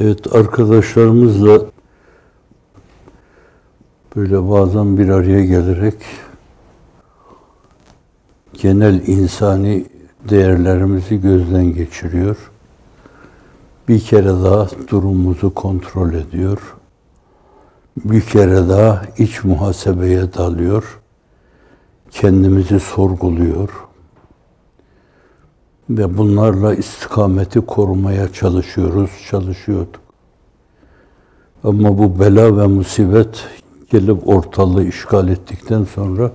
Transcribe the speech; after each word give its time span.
Evet 0.00 0.34
arkadaşlarımızla 0.34 1.60
böyle 4.16 4.50
bazen 4.50 4.98
bir 4.98 5.08
araya 5.08 5.44
gelerek 5.44 5.94
genel 8.52 9.06
insani 9.06 9.86
değerlerimizi 10.28 11.20
gözden 11.20 11.74
geçiriyor. 11.74 12.36
Bir 13.88 14.00
kere 14.00 14.28
daha 14.28 14.66
durumumuzu 14.90 15.54
kontrol 15.54 16.14
ediyor. 16.14 16.77
Bir 18.04 18.20
kere 18.20 18.68
daha 18.68 19.02
iç 19.18 19.44
muhasebeye 19.44 20.32
dalıyor. 20.32 21.00
Kendimizi 22.10 22.80
sorguluyor. 22.80 23.68
Ve 25.90 26.18
bunlarla 26.18 26.74
istikameti 26.74 27.60
korumaya 27.60 28.32
çalışıyoruz, 28.32 29.10
çalışıyorduk. 29.30 30.00
Ama 31.64 31.98
bu 31.98 32.20
bela 32.20 32.56
ve 32.56 32.66
musibet 32.66 33.46
gelip 33.90 34.28
ortalığı 34.28 34.84
işgal 34.84 35.28
ettikten 35.28 35.84
sonra 35.84 36.30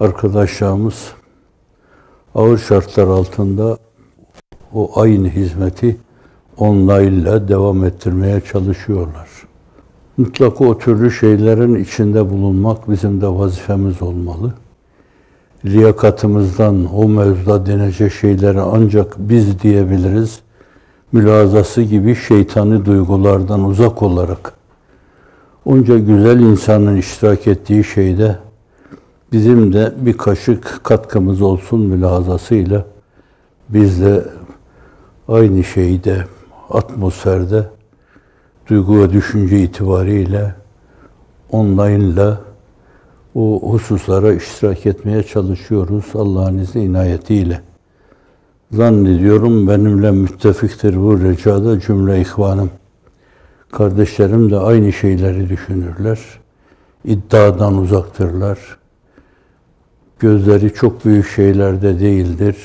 arkadaşlarımız 0.00 1.12
ağır 2.34 2.58
şartlar 2.58 3.06
altında 3.06 3.78
o 4.74 5.00
aynı 5.00 5.28
hizmeti 5.28 5.96
online 6.56 7.06
ile 7.06 7.48
devam 7.48 7.84
ettirmeye 7.84 8.40
çalışıyorlar. 8.40 9.49
Mutlaka 10.20 10.64
o 10.64 10.78
türlü 10.78 11.10
şeylerin 11.10 11.74
içinde 11.74 12.30
bulunmak 12.30 12.90
bizim 12.90 13.20
de 13.20 13.26
vazifemiz 13.26 14.02
olmalı. 14.02 14.52
Liyakatımızdan 15.64 16.94
o 16.94 17.08
mevzuda 17.08 17.66
denecek 17.66 18.12
şeyleri 18.12 18.60
ancak 18.60 19.14
biz 19.18 19.60
diyebiliriz. 19.62 20.40
Mülazası 21.12 21.82
gibi 21.82 22.14
şeytani 22.14 22.84
duygulardan 22.84 23.64
uzak 23.64 24.02
olarak 24.02 24.52
onca 25.64 25.98
güzel 25.98 26.40
insanın 26.40 26.96
iştirak 26.96 27.46
ettiği 27.46 27.84
şeyde 27.84 28.36
bizim 29.32 29.72
de 29.72 29.92
bir 30.00 30.16
kaşık 30.16 30.80
katkımız 30.82 31.42
olsun 31.42 31.80
mülazasıyla 31.80 32.84
biz 33.68 34.02
de 34.02 34.24
aynı 35.28 35.64
şeyde 35.64 36.24
atmosferde 36.70 37.79
duygu 38.70 39.00
ve 39.00 39.12
düşünce 39.12 39.60
itibariyle 39.62 40.54
online 41.50 42.04
ile 42.04 42.34
o 43.34 43.72
hususlara 43.72 44.34
iştirak 44.34 44.86
etmeye 44.86 45.22
çalışıyoruz 45.22 46.04
Allah'ın 46.14 46.58
izni 46.58 46.84
inayetiyle. 46.84 47.60
Zannediyorum 48.72 49.68
benimle 49.68 50.10
müttefiktir 50.10 50.96
bu 51.02 51.22
recada 51.22 51.80
cümle 51.80 52.20
ihvanım. 52.20 52.70
Kardeşlerim 53.72 54.50
de 54.50 54.56
aynı 54.56 54.92
şeyleri 54.92 55.48
düşünürler. 55.48 56.18
İddiadan 57.04 57.78
uzaktırlar. 57.78 58.58
Gözleri 60.18 60.74
çok 60.74 61.04
büyük 61.04 61.28
şeylerde 61.28 62.00
değildir. 62.00 62.56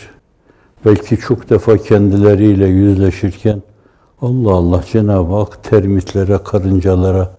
Belki 0.86 1.18
çok 1.18 1.50
defa 1.50 1.78
kendileriyle 1.78 2.66
yüzleşirken 2.66 3.62
Allah 4.22 4.52
Allah 4.52 4.84
Cenab-ı 4.92 5.34
Hak 5.34 5.64
termitlere, 5.64 6.40
karıncalara 6.44 7.32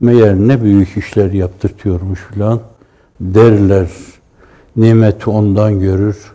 meğer 0.00 0.34
ne 0.34 0.62
büyük 0.62 0.96
işler 0.96 1.32
yaptırtıyormuş 1.32 2.20
filan 2.20 2.60
derler. 3.20 3.88
Nimeti 4.76 5.30
ondan 5.30 5.80
görür. 5.80 6.32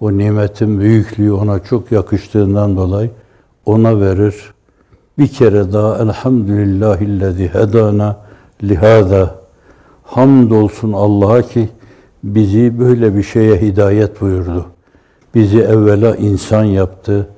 O 0.00 0.12
nimetin 0.12 0.80
büyüklüğü 0.80 1.32
ona 1.32 1.58
çok 1.58 1.92
yakıştığından 1.92 2.76
dolayı 2.76 3.10
ona 3.66 4.00
verir. 4.00 4.34
Bir 5.18 5.28
kere 5.28 5.72
daha 5.72 5.98
elhamdülillahillezî 5.98 7.48
hedana 7.48 8.16
lihada 8.62 9.34
hamdolsun 10.02 10.92
Allah'a 10.92 11.42
ki 11.42 11.68
bizi 12.24 12.78
böyle 12.78 13.16
bir 13.16 13.22
şeye 13.22 13.60
hidayet 13.60 14.20
buyurdu. 14.20 14.66
Bizi 15.34 15.58
evvela 15.60 16.16
insan 16.16 16.64
yaptı, 16.64 17.28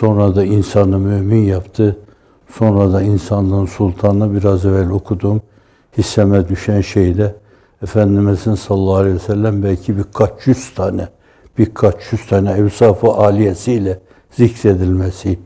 sonra 0.00 0.36
da 0.36 0.44
insanı 0.44 0.98
mümin 0.98 1.42
yaptı, 1.42 1.96
sonra 2.52 2.92
da 2.92 3.02
insanlığın 3.02 3.66
sultanı 3.66 4.34
biraz 4.34 4.66
evvel 4.66 4.90
okudum. 4.90 5.42
Hisseme 5.98 6.48
düşen 6.48 6.80
şeyde 6.80 7.34
Efendimizin 7.82 8.54
sallallahu 8.54 8.96
aleyhi 8.96 9.14
ve 9.14 9.20
sellem 9.20 9.62
belki 9.62 9.98
birkaç 9.98 10.46
yüz 10.46 10.74
tane, 10.74 11.08
birkaç 11.58 12.12
yüz 12.12 12.26
tane 12.26 12.50
evsaf-ı 12.50 13.06
aliyesiyle 13.06 13.98
zikredilmesi, 14.30 15.38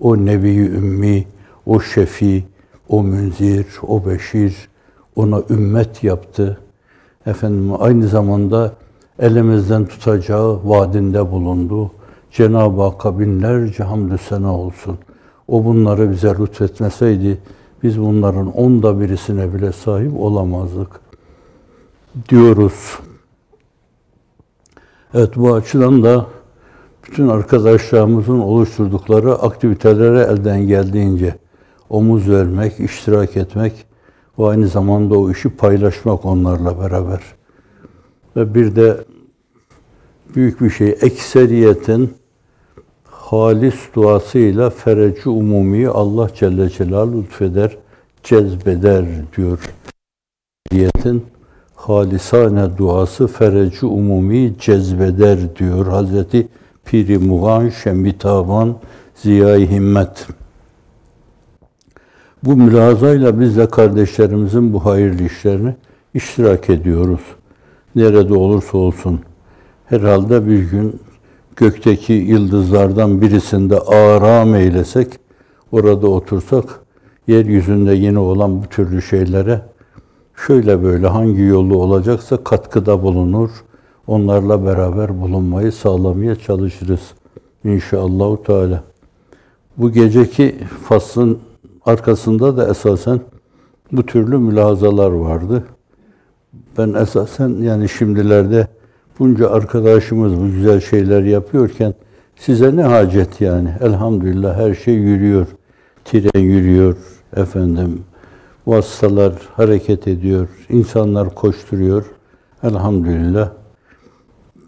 o 0.00 0.16
nebi 0.16 0.56
ümmi, 0.56 1.24
o 1.66 1.80
şefi, 1.80 2.44
o 2.88 3.02
münzir, 3.02 3.66
o 3.86 4.06
beşir, 4.06 4.68
ona 5.16 5.42
ümmet 5.50 6.04
yaptı. 6.04 6.60
Efendim 7.26 7.72
aynı 7.78 8.08
zamanda 8.08 8.72
elimizden 9.18 9.86
tutacağı 9.86 10.60
vaadinde 10.64 11.30
bulundu. 11.30 11.90
Cenab-ı 12.32 12.82
Hakk'a 12.82 13.18
binlerce 13.18 13.84
hamdü 13.84 14.18
sena 14.18 14.56
olsun. 14.56 14.98
O 15.48 15.64
bunları 15.64 16.10
bize 16.10 16.34
lütfetmeseydi 16.40 17.38
biz 17.82 18.00
bunların 18.00 18.52
onda 18.52 19.00
birisine 19.00 19.54
bile 19.54 19.72
sahip 19.72 20.20
olamazdık 20.20 21.00
diyoruz. 22.28 22.98
Evet 25.14 25.36
bu 25.36 25.54
açıdan 25.54 26.02
da 26.02 26.26
bütün 27.06 27.28
arkadaşlarımızın 27.28 28.38
oluşturdukları 28.38 29.34
aktivitelere 29.34 30.20
elden 30.20 30.60
geldiğince 30.60 31.38
omuz 31.90 32.30
vermek, 32.30 32.80
iştirak 32.80 33.36
etmek 33.36 33.86
ve 34.38 34.46
aynı 34.46 34.68
zamanda 34.68 35.18
o 35.18 35.30
işi 35.30 35.48
paylaşmak 35.50 36.24
onlarla 36.24 36.80
beraber. 36.80 37.20
Ve 38.36 38.54
bir 38.54 38.76
de 38.76 39.04
büyük 40.34 40.60
bir 40.60 40.70
şey, 40.70 40.88
ekseriyetin 40.88 42.21
halis 43.32 43.74
duasıyla 43.94 44.70
fereci 44.70 45.28
umumi 45.28 45.88
Allah 45.88 46.28
Celle 46.34 46.70
Celaluhu 46.70 47.22
lütfeder, 47.22 47.76
cezbeder 48.22 49.04
diyor. 49.36 49.58
Ekseriyetin 50.66 51.26
halisane 51.74 52.78
duası 52.78 53.26
fereci 53.26 53.86
umumi 53.86 54.54
cezbeder 54.60 55.56
diyor 55.56 55.86
Hazreti 55.86 56.48
Piri 56.84 57.18
Muğan 57.18 57.68
Şembitaban 57.68 58.76
Ziya-i 59.14 59.70
Himmet. 59.70 60.26
Bu 62.42 62.56
mülazayla 62.56 63.40
biz 63.40 63.56
de 63.56 63.68
kardeşlerimizin 63.68 64.72
bu 64.72 64.84
hayırlı 64.84 65.22
işlerini 65.22 65.74
iştirak 66.14 66.70
ediyoruz. 66.70 67.22
Nerede 67.94 68.34
olursa 68.34 68.78
olsun. 68.78 69.20
Herhalde 69.86 70.46
bir 70.46 70.70
gün 70.70 71.00
gökteki 71.56 72.12
yıldızlardan 72.12 73.20
birisinde 73.20 73.78
aram 73.80 74.54
eylesek, 74.54 75.08
orada 75.72 76.06
otursak, 76.06 76.64
yeryüzünde 77.26 77.94
yine 77.94 78.18
olan 78.18 78.62
bu 78.62 78.66
türlü 78.66 79.02
şeylere 79.02 79.62
şöyle 80.46 80.82
böyle 80.82 81.06
hangi 81.06 81.42
yolu 81.42 81.76
olacaksa 81.76 82.44
katkıda 82.44 83.02
bulunur. 83.02 83.50
Onlarla 84.06 84.64
beraber 84.64 85.20
bulunmayı 85.20 85.72
sağlamaya 85.72 86.36
çalışırız. 86.36 87.00
İnşallah 87.64 88.36
Teala. 88.36 88.82
Bu 89.76 89.92
geceki 89.92 90.58
faslın 90.88 91.38
arkasında 91.86 92.56
da 92.56 92.68
esasen 92.68 93.20
bu 93.92 94.06
türlü 94.06 94.38
mülazalar 94.38 95.10
vardı. 95.10 95.64
Ben 96.78 96.92
esasen 96.92 97.48
yani 97.48 97.88
şimdilerde 97.88 98.68
bunca 99.18 99.50
arkadaşımız 99.50 100.40
bu 100.40 100.44
güzel 100.46 100.80
şeyler 100.80 101.22
yapıyorken 101.22 101.94
size 102.36 102.76
ne 102.76 102.82
hacet 102.82 103.40
yani? 103.40 103.68
Elhamdülillah 103.80 104.56
her 104.56 104.74
şey 104.74 104.94
yürüyor. 104.94 105.46
Tren 106.04 106.40
yürüyor 106.40 106.96
efendim. 107.36 108.00
Vasıtalar 108.66 109.32
hareket 109.56 110.08
ediyor. 110.08 110.48
insanlar 110.68 111.34
koşturuyor. 111.34 112.04
Elhamdülillah. 112.62 113.50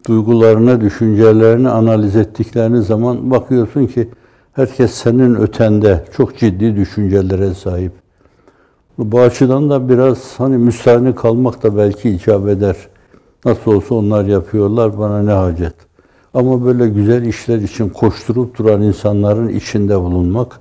Duygularını, 0.09 0.81
düşüncelerini 0.81 1.69
analiz 1.69 2.17
ettiklerini 2.17 2.83
zaman 2.83 3.31
bakıyorsun 3.31 3.87
ki 3.87 4.09
herkes 4.53 4.91
senin 4.91 5.35
ötende 5.35 6.05
çok 6.17 6.39
ciddi 6.39 6.77
düşüncelere 6.77 7.55
sahip. 7.55 7.93
Bu 8.99 9.21
açıdan 9.21 9.71
da 9.71 9.89
biraz 9.89 10.41
hani 10.41 10.59
müstahni 10.59 11.15
kalmak 11.15 11.63
da 11.63 11.77
belki 11.77 12.11
icap 12.11 12.49
eder. 12.49 12.77
Nasıl 13.45 13.73
olsa 13.73 13.95
onlar 13.95 14.25
yapıyorlar, 14.25 14.99
bana 14.99 15.23
ne 15.23 15.33
hacet. 15.33 15.75
Ama 16.35 16.65
böyle 16.65 16.89
güzel 16.89 17.23
işler 17.25 17.59
için 17.59 17.89
koşturup 17.89 18.59
duran 18.59 18.83
insanların 18.83 19.49
içinde 19.49 20.01
bulunmak, 20.01 20.61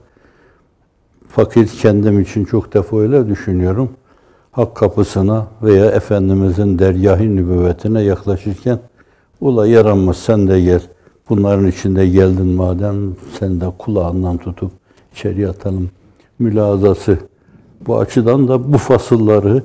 fakir 1.28 1.68
kendim 1.68 2.20
için 2.20 2.46
çok 2.46 2.74
defa 2.74 3.00
öyle 3.00 3.28
düşünüyorum. 3.28 3.90
hak 4.52 4.76
kapısına 4.76 5.48
veya 5.64 5.86
Efendimizin 5.86 6.80
dergâh-ı 6.80 7.36
nübüvvetine 7.36 8.02
yaklaşırken 8.02 8.80
ula 9.42 9.68
yaranmaz 9.68 10.18
sen 10.18 10.48
de 10.48 10.62
gel. 10.62 10.82
Bunların 11.30 11.68
içinde 11.68 12.08
geldin 12.08 12.48
madem 12.48 13.16
sen 13.40 13.62
de 13.62 13.66
kulağından 13.78 14.38
tutup 14.38 14.72
içeri 15.14 15.50
atalım 15.50 15.90
mülazası. 16.40 17.18
Bu 17.88 18.00
açıdan 18.00 18.48
da 18.48 18.74
bu 18.74 18.78
fasılları 18.78 19.64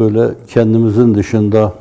böyle 0.00 0.30
kendimizin 0.48 1.14
dışında 1.14 1.72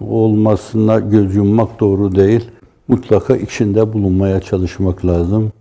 olmasına 0.00 0.98
göz 0.98 1.36
yummak 1.36 1.80
doğru 1.80 2.14
değil. 2.14 2.50
Mutlaka 2.88 3.36
içinde 3.36 3.92
bulunmaya 3.92 4.40
çalışmak 4.40 5.06
lazım. 5.06 5.52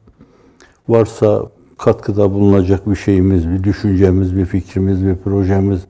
Varsa 0.90 1.44
katkıda 1.78 2.34
bulunacak 2.34 2.90
bir 2.90 2.96
şeyimiz, 2.96 3.50
bir 3.50 3.64
düşüncemiz, 3.64 4.38
bir 4.38 4.46
fikrimiz, 4.46 5.06
bir 5.06 5.16
projemiz, 5.16 5.82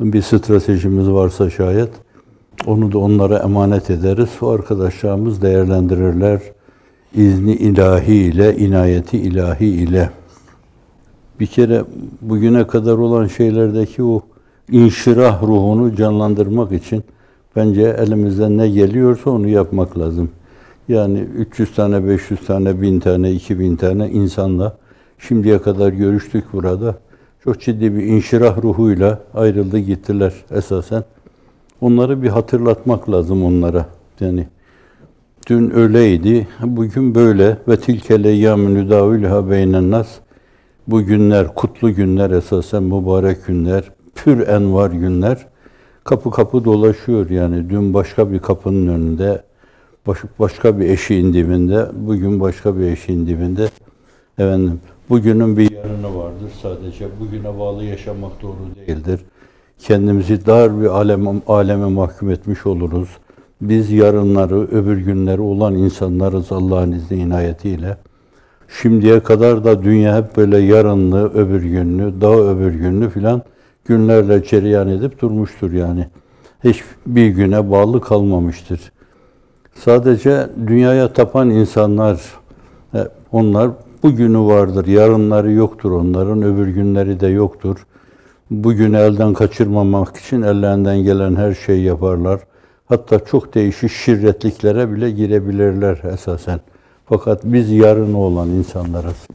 bir 0.00 0.22
stratejimiz 0.22 1.10
varsa 1.10 1.50
şayet 1.50 1.90
onu 2.66 2.92
da 2.92 2.98
onlara 2.98 3.38
emanet 3.38 3.90
ederiz. 3.90 4.28
O 4.40 4.48
arkadaşlarımız 4.48 5.42
değerlendirirler. 5.42 6.40
İzni 7.14 7.52
ilahi 7.52 8.14
ile, 8.14 8.56
inayeti 8.56 9.18
ilahi 9.18 9.66
ile. 9.66 10.10
Bir 11.40 11.46
kere 11.46 11.84
bugüne 12.20 12.66
kadar 12.66 12.98
olan 12.98 13.26
şeylerdeki 13.26 14.02
o 14.02 14.22
inşirah 14.70 15.42
ruhunu 15.42 15.96
canlandırmak 15.96 16.72
için 16.72 17.04
bence 17.56 17.96
elimizden 17.98 18.58
ne 18.58 18.68
geliyorsa 18.68 19.30
onu 19.30 19.48
yapmak 19.48 19.98
lazım. 19.98 20.30
Yani 20.88 21.18
300 21.18 21.74
tane, 21.74 22.08
500 22.08 22.46
tane, 22.46 22.82
1000 22.82 23.00
tane, 23.00 23.32
2000 23.32 23.76
tane 23.76 24.10
insanla 24.10 24.76
şimdiye 25.18 25.62
kadar 25.62 25.92
görüştük 25.92 26.52
burada. 26.52 26.94
Çok 27.44 27.60
ciddi 27.60 27.96
bir 27.96 28.02
inşirah 28.02 28.62
ruhuyla 28.62 29.20
ayrıldı 29.34 29.78
gittiler 29.78 30.32
esasen. 30.50 31.04
Onları 31.80 32.22
bir 32.22 32.28
hatırlatmak 32.28 33.10
lazım 33.10 33.44
onlara. 33.44 33.86
Yani 34.20 34.46
dün 35.46 35.70
öyleydi, 35.70 36.48
bugün 36.62 37.14
böyle 37.14 37.56
ve 37.68 37.76
tilkele 37.76 38.30
yâmü 38.30 38.74
nüdâvülhâ 38.74 39.50
beynen 39.50 39.90
nas. 39.90 40.08
Bu 40.88 41.02
günler, 41.02 41.54
kutlu 41.54 41.94
günler 41.94 42.30
esasen 42.30 42.82
mübarek 42.82 43.46
günler, 43.46 43.84
pür 44.14 44.48
envar 44.48 44.90
günler. 44.90 45.46
Kapı 46.06 46.30
kapı 46.30 46.64
dolaşıyor 46.64 47.30
yani. 47.30 47.70
Dün 47.70 47.94
başka 47.94 48.32
bir 48.32 48.38
kapının 48.38 48.88
önünde, 48.88 49.42
başka 50.38 50.80
bir 50.80 50.88
eşiğin 50.88 51.32
dibinde, 51.32 51.86
bugün 51.92 52.40
başka 52.40 52.78
bir 52.78 52.86
eşiğin 52.86 53.26
dibinde. 53.26 53.68
Efendim, 54.38 54.80
bugünün 55.10 55.56
bir 55.56 55.70
yarını 55.70 56.18
vardır 56.18 56.50
sadece. 56.62 57.08
Bugüne 57.20 57.58
bağlı 57.58 57.84
yaşamak 57.84 58.42
doğru 58.42 58.56
değildir. 58.76 59.20
Kendimizi 59.78 60.46
dar 60.46 60.80
bir 60.80 60.86
aleme, 60.86 61.30
aleme 61.46 61.86
mahkum 61.86 62.30
etmiş 62.30 62.66
oluruz. 62.66 63.08
Biz 63.60 63.90
yarınları, 63.90 64.60
öbür 64.60 64.98
günleri 64.98 65.40
olan 65.40 65.74
insanlarız 65.74 66.52
Allah'ın 66.52 66.92
izni 66.92 67.16
inayetiyle. 67.16 67.96
Şimdiye 68.82 69.20
kadar 69.20 69.64
da 69.64 69.82
dünya 69.82 70.16
hep 70.16 70.36
böyle 70.36 70.58
yarınlı, 70.58 71.34
öbür 71.34 71.62
günlü, 71.62 72.20
daha 72.20 72.36
öbür 72.36 72.74
günlü 72.74 73.10
filan 73.10 73.42
günlerle 73.86 74.44
cereyan 74.44 74.88
edip 74.88 75.20
durmuştur 75.20 75.72
yani. 75.72 76.08
Hiç 76.64 76.82
bir 77.06 77.26
güne 77.26 77.70
bağlı 77.70 78.00
kalmamıştır. 78.00 78.92
Sadece 79.74 80.46
dünyaya 80.66 81.12
tapan 81.12 81.50
insanlar, 81.50 82.20
e, 82.94 82.98
onlar 83.32 83.70
bugünü 84.02 84.38
vardır, 84.38 84.86
yarınları 84.86 85.52
yoktur 85.52 85.90
onların, 85.90 86.42
öbür 86.42 86.68
günleri 86.68 87.20
de 87.20 87.26
yoktur. 87.26 87.86
Bugünü 88.50 88.96
elden 88.96 89.34
kaçırmamak 89.34 90.16
için 90.16 90.42
ellerinden 90.42 90.98
gelen 90.98 91.36
her 91.36 91.54
şeyi 91.54 91.84
yaparlar. 91.84 92.40
Hatta 92.86 93.24
çok 93.24 93.54
değişik 93.54 93.90
şirretliklere 93.90 94.92
bile 94.92 95.10
girebilirler 95.10 96.00
esasen. 96.12 96.60
Fakat 97.06 97.40
biz 97.44 97.70
yarını 97.70 98.18
olan 98.18 98.48
insanlarız. 98.48 99.26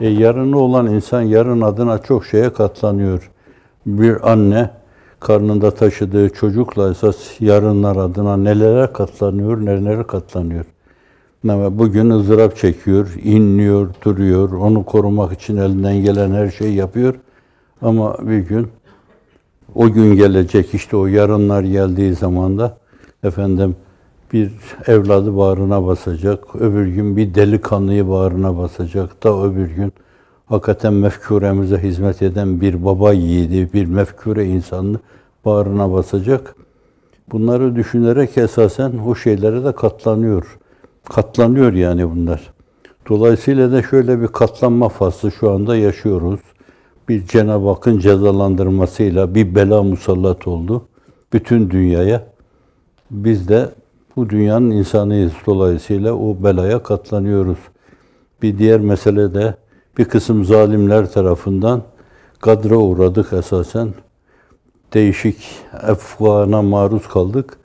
E, 0.00 0.08
yarını 0.08 0.58
olan 0.58 0.86
insan 0.86 1.22
yarın 1.22 1.60
adına 1.60 1.98
çok 1.98 2.26
şeye 2.26 2.52
katlanıyor. 2.52 3.30
Bir 3.86 4.32
anne 4.32 4.70
karnında 5.20 5.70
taşıdığı 5.70 6.30
çocukla 6.30 6.90
esas 6.90 7.16
yarınlar 7.40 7.96
adına 7.96 8.36
nelere 8.36 8.92
katlanıyor, 8.92 9.64
nelere 9.64 10.02
katlanıyor. 10.02 10.64
Bugün 11.70 12.10
ızdırap 12.10 12.56
çekiyor, 12.56 13.14
inliyor, 13.22 13.88
duruyor, 14.04 14.52
onu 14.52 14.84
korumak 14.84 15.32
için 15.32 15.56
elinden 15.56 15.96
gelen 15.96 16.30
her 16.30 16.50
şeyi 16.50 16.74
yapıyor. 16.74 17.14
Ama 17.82 18.16
bir 18.20 18.38
gün 18.38 18.68
o 19.74 19.92
gün 19.92 20.16
gelecek 20.16 20.74
işte 20.74 20.96
o 20.96 21.06
yarınlar 21.06 21.62
geldiği 21.62 22.14
zaman 22.14 22.58
da 22.58 22.78
efendim 23.24 23.76
bir 24.32 24.52
evladı 24.86 25.36
bağrına 25.36 25.86
basacak, 25.86 26.56
öbür 26.56 26.86
gün 26.86 27.16
bir 27.16 27.34
delikanlıyı 27.34 28.08
bağrına 28.08 28.56
basacak, 28.56 29.24
da 29.24 29.42
öbür 29.42 29.70
gün 29.70 29.92
hakikaten 30.46 30.94
mefkuremize 30.94 31.78
hizmet 31.82 32.22
eden 32.22 32.60
bir 32.60 32.84
baba 32.84 33.12
yiğidi, 33.12 33.72
bir 33.72 33.86
mefkure 33.86 34.46
insanını 34.46 34.98
bağrına 35.44 35.92
basacak. 35.92 36.54
Bunları 37.32 37.76
düşünerek 37.76 38.38
esasen 38.38 38.92
o 39.06 39.14
şeylere 39.14 39.64
de 39.64 39.72
katlanıyor. 39.72 40.58
Katlanıyor 41.08 41.72
yani 41.72 42.10
bunlar. 42.10 42.52
Dolayısıyla 43.08 43.72
da 43.72 43.82
şöyle 43.82 44.20
bir 44.20 44.26
katlanma 44.26 44.88
faslı 44.88 45.32
şu 45.32 45.50
anda 45.50 45.76
yaşıyoruz. 45.76 46.40
Bir 47.08 47.26
Cenab-ı 47.26 47.68
Hakk'ın 47.68 47.98
cezalandırmasıyla 47.98 49.34
bir 49.34 49.54
bela 49.54 49.82
musallat 49.82 50.48
oldu 50.48 50.88
bütün 51.32 51.70
dünyaya. 51.70 52.26
Biz 53.10 53.48
de 53.48 53.68
bu 54.16 54.30
dünyanın 54.30 54.70
insanıyız. 54.70 55.32
Dolayısıyla 55.46 56.14
o 56.14 56.36
belaya 56.44 56.82
katlanıyoruz. 56.82 57.58
Bir 58.42 58.58
diğer 58.58 58.80
mesele 58.80 59.34
de 59.34 59.54
bir 59.98 60.04
kısım 60.04 60.44
zalimler 60.44 61.12
tarafından 61.12 61.82
kadra 62.40 62.76
uğradık 62.76 63.32
esasen. 63.32 63.88
Değişik 64.94 65.36
efvana 65.88 66.62
maruz 66.62 67.08
kaldık. 67.08 67.56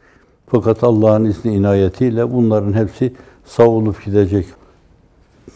Fakat 0.48 0.84
Allah'ın 0.84 1.26
izni 1.26 1.56
inayetiyle 1.56 2.34
bunların 2.34 2.74
hepsi 2.74 3.14
sağ 3.46 3.68
olup 3.68 4.06
gidecek. 4.06 4.46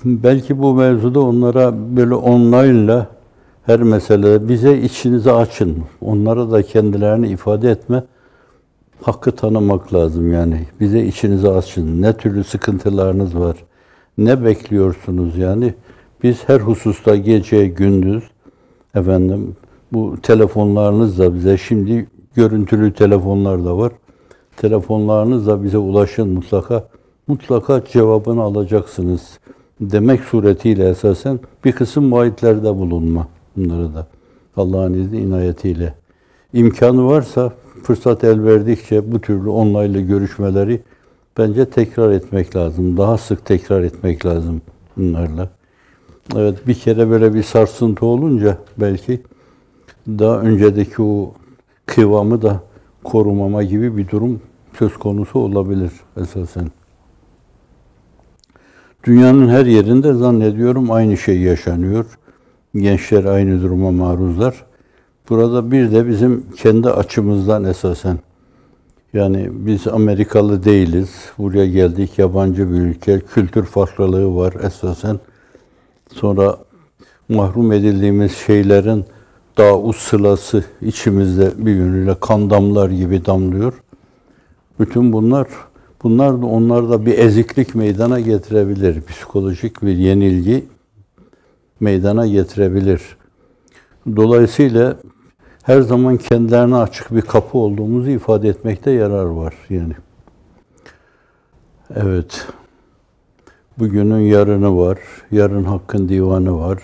Belki 0.05 0.61
bu 0.61 0.73
mevzuda 0.73 1.19
onlara 1.19 1.73
böyle 1.97 2.15
online'la 2.15 3.07
her 3.65 3.79
meselede 3.79 4.49
bize 4.49 4.77
içinizi 4.77 5.31
açın. 5.31 5.83
Onlara 6.01 6.51
da 6.51 6.63
kendilerini 6.63 7.27
ifade 7.27 7.71
etme 7.71 8.03
hakkı 9.01 9.31
tanımak 9.31 9.93
lazım 9.93 10.33
yani. 10.33 10.67
Bize 10.79 11.05
içinizi 11.05 11.49
açın. 11.49 12.01
Ne 12.01 12.17
türlü 12.17 12.43
sıkıntılarınız 12.43 13.39
var? 13.39 13.57
Ne 14.17 14.45
bekliyorsunuz 14.45 15.37
yani? 15.37 15.73
Biz 16.23 16.49
her 16.49 16.59
hususta 16.59 17.15
gece, 17.15 17.67
gündüz 17.67 18.23
efendim 18.95 19.55
bu 19.93 20.15
telefonlarınız 20.23 21.19
da 21.19 21.35
bize 21.35 21.57
şimdi 21.57 22.07
görüntülü 22.35 22.93
telefonlar 22.93 23.65
da 23.65 23.77
var. 23.77 23.91
Telefonlarınızla 24.57 25.63
bize 25.63 25.77
ulaşın 25.77 26.29
mutlaka. 26.29 26.87
Mutlaka 27.27 27.85
cevabını 27.85 28.41
alacaksınız 28.41 29.39
demek 29.81 30.23
suretiyle 30.23 30.89
esasen 30.89 31.39
bir 31.65 31.71
kısım 31.71 32.11
vaatlerde 32.11 32.75
bulunma 32.75 33.27
bunları 33.57 33.93
da 33.93 34.07
Allah'ın 34.57 34.93
izni 34.93 35.19
inayetiyle. 35.19 35.93
imkanı 36.53 37.05
varsa 37.05 37.53
fırsat 37.83 38.23
el 38.23 38.43
verdikçe 38.43 39.11
bu 39.11 39.21
türlü 39.21 39.49
onlaylı 39.49 39.99
görüşmeleri 39.99 40.81
bence 41.37 41.69
tekrar 41.69 42.11
etmek 42.11 42.55
lazım. 42.55 42.97
Daha 42.97 43.17
sık 43.17 43.45
tekrar 43.45 43.81
etmek 43.81 44.25
lazım 44.25 44.61
bunlarla. 44.97 45.49
Evet 46.35 46.67
bir 46.67 46.73
kere 46.73 47.09
böyle 47.09 47.33
bir 47.33 47.43
sarsıntı 47.43 48.05
olunca 48.05 48.57
belki 48.77 49.21
daha 50.07 50.39
öncedeki 50.39 51.01
o 51.01 51.33
kıvamı 51.85 52.41
da 52.41 52.63
korumama 53.03 53.63
gibi 53.63 53.97
bir 53.97 54.09
durum 54.09 54.41
söz 54.79 54.97
konusu 54.97 55.39
olabilir 55.39 55.91
esasen. 56.17 56.67
Dünyanın 59.03 59.49
her 59.49 59.65
yerinde 59.65 60.13
zannediyorum 60.13 60.91
aynı 60.91 61.17
şey 61.17 61.39
yaşanıyor. 61.39 62.05
Gençler 62.75 63.25
aynı 63.25 63.61
duruma 63.61 63.91
maruzlar. 63.91 64.65
Burada 65.29 65.71
bir 65.71 65.91
de 65.91 66.07
bizim 66.07 66.45
kendi 66.57 66.89
açımızdan 66.89 67.63
esasen 67.63 68.19
yani 69.13 69.49
biz 69.51 69.87
Amerikalı 69.87 70.63
değiliz. 70.63 71.09
Buraya 71.37 71.65
geldik 71.65 72.19
yabancı 72.19 72.71
bir 72.71 72.77
ülke. 72.77 73.19
Kültür 73.19 73.65
farklılığı 73.65 74.35
var 74.35 74.53
esasen. 74.63 75.19
Sonra 76.11 76.57
mahrum 77.29 77.71
edildiğimiz 77.71 78.31
şeylerin 78.31 79.05
daha 79.57 79.93
sılası 79.93 80.63
içimizde 80.81 81.51
bir 81.57 81.75
yönüyle 81.75 82.15
kan 82.19 82.49
damlar 82.49 82.89
gibi 82.89 83.25
damlıyor. 83.25 83.73
Bütün 84.79 85.13
bunlar 85.13 85.47
bunlar 86.03 86.41
da 86.41 86.45
onlarda 86.45 87.05
bir 87.05 87.17
eziklik 87.17 87.75
meydana 87.75 88.19
getirebilir. 88.19 89.01
Psikolojik 89.01 89.81
bir 89.81 89.97
yenilgi 89.97 90.65
meydana 91.79 92.27
getirebilir. 92.27 93.01
Dolayısıyla 94.15 94.97
her 95.63 95.81
zaman 95.81 96.17
kendilerine 96.17 96.75
açık 96.75 97.15
bir 97.15 97.21
kapı 97.21 97.57
olduğumuzu 97.57 98.09
ifade 98.09 98.49
etmekte 98.49 98.91
yarar 98.91 99.25
var 99.25 99.53
yani. 99.69 99.93
Evet. 101.95 102.47
Bugünün 103.79 104.19
yarını 104.19 104.77
var. 104.77 104.99
Yarın 105.31 105.63
hakkın 105.63 106.09
divanı 106.09 106.59
var. 106.59 106.79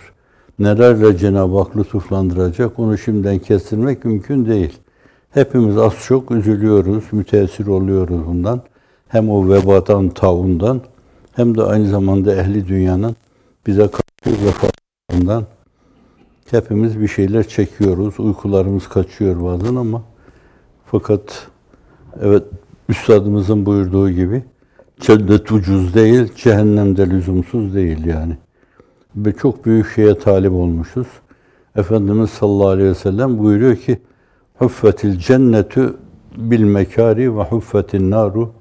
Nelerle 0.59 1.17
Cenab-ı 1.17 1.57
Hak 1.57 1.77
lütuflandıracak 1.77 2.79
onu 2.79 2.97
şimdiden 2.97 3.39
kestirmek 3.39 4.05
mümkün 4.05 4.45
değil. 4.45 4.79
Hepimiz 5.31 5.77
az 5.77 5.93
çok 6.07 6.31
üzülüyoruz, 6.31 7.03
müteessir 7.11 7.67
oluyoruz 7.67 8.27
bundan. 8.27 8.61
Hem 9.07 9.29
o 9.29 9.49
vebadan, 9.49 10.09
taundan 10.09 10.81
hem 11.35 11.57
de 11.57 11.63
aynı 11.63 11.87
zamanda 11.87 12.35
ehli 12.35 12.67
dünyanın 12.67 13.15
bize 13.67 13.87
karşı 13.87 14.45
vefatından 14.45 15.45
hepimiz 16.51 16.99
bir 16.99 17.07
şeyler 17.07 17.47
çekiyoruz. 17.47 18.19
Uykularımız 18.19 18.87
kaçıyor 18.87 19.43
bazen 19.43 19.75
ama 19.75 20.01
fakat 20.85 21.47
evet 22.21 22.43
üstadımızın 22.89 23.65
buyurduğu 23.65 24.09
gibi 24.09 24.43
cennet 24.99 25.51
ucuz 25.51 25.93
değil, 25.93 26.33
cehennem 26.35 26.97
de 26.97 27.09
lüzumsuz 27.09 27.75
değil 27.75 28.05
yani. 28.05 28.37
Ve 29.15 29.33
çok 29.33 29.65
büyük 29.65 29.91
şeye 29.95 30.19
talip 30.19 30.51
olmuşuz. 30.51 31.07
Efendimiz 31.75 32.29
sallallahu 32.29 32.67
aleyhi 32.67 32.89
ve 32.89 32.95
sellem 32.95 33.39
buyuruyor 33.39 33.75
ki 33.75 33.99
Huffetil 34.57 35.19
cennetu 35.19 35.97
bil 36.37 36.63
mekari 36.63 37.37
ve 37.37 37.43
huffetin 37.43 38.11
naru 38.11 38.51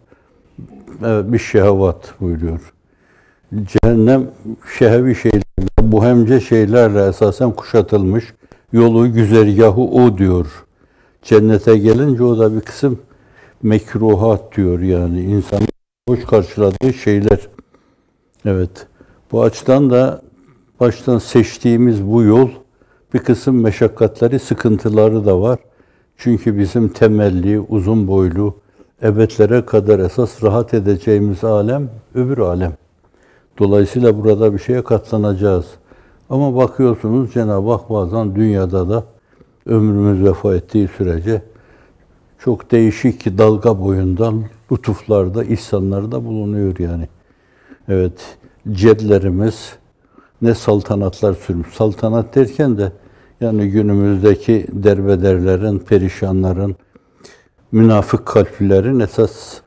bir 1.02 1.38
şehvat 1.38 2.14
buyuruyor. 2.20 2.72
Cehennem 3.62 4.30
şehevi 4.78 5.14
şeylerle, 5.14 5.42
buhemce 5.82 6.40
şeylerle 6.40 7.06
esasen 7.06 7.52
kuşatılmış. 7.52 8.34
Yolu, 8.72 9.12
güzergahı 9.12 9.80
o 9.80 10.18
diyor. 10.18 10.46
Cennete 11.22 11.78
gelince 11.78 12.24
o 12.24 12.38
da 12.38 12.56
bir 12.56 12.60
kısım 12.60 12.98
mekruhat 13.62 14.56
diyor 14.56 14.80
yani. 14.80 15.20
insan 15.20 15.60
hoş 16.08 16.24
karşıladığı 16.24 16.92
şeyler. 16.92 17.48
Evet. 18.44 18.86
Bu 19.32 19.42
açıdan 19.42 19.90
da 19.90 20.22
baştan 20.80 21.18
seçtiğimiz 21.18 22.06
bu 22.06 22.22
yol 22.22 22.48
bir 23.14 23.18
kısım 23.18 23.60
meşakkatleri, 23.60 24.38
sıkıntıları 24.38 25.26
da 25.26 25.40
var. 25.40 25.58
Çünkü 26.16 26.58
bizim 26.58 26.88
temelli, 26.88 27.60
uzun 27.60 28.08
boylu, 28.08 28.54
ebedlere 29.02 29.66
kadar 29.66 29.98
esas 29.98 30.42
rahat 30.42 30.74
edeceğimiz 30.74 31.44
alem 31.44 31.90
öbür 32.14 32.38
alem. 32.38 32.72
Dolayısıyla 33.58 34.24
burada 34.24 34.54
bir 34.54 34.58
şeye 34.58 34.84
katlanacağız. 34.84 35.66
Ama 36.30 36.56
bakıyorsunuz 36.56 37.32
Cenab-ı 37.32 37.70
Hak 37.70 37.90
bazen 37.90 38.34
dünyada 38.34 38.88
da 38.88 39.04
ömrümüz 39.66 40.24
vefa 40.24 40.54
ettiği 40.54 40.88
sürece 40.88 41.42
çok 42.38 42.70
değişik 42.70 43.38
dalga 43.38 43.80
boyundan 43.80 44.44
lütuflarda, 44.72 45.44
ihsanlarda 45.44 46.24
bulunuyor 46.24 46.78
yani. 46.78 47.08
Evet, 47.88 48.38
cedlerimiz 48.72 49.72
ne 50.42 50.54
saltanatlar 50.54 51.34
sürmüş. 51.34 51.68
Saltanat 51.68 52.34
derken 52.34 52.78
de 52.78 52.92
yani 53.40 53.70
günümüzdeki 53.70 54.66
derbederlerin, 54.72 55.78
perişanların, 55.78 56.76
münafık 57.72 58.26
kalplilerin 58.26 59.00
esas 59.00 59.60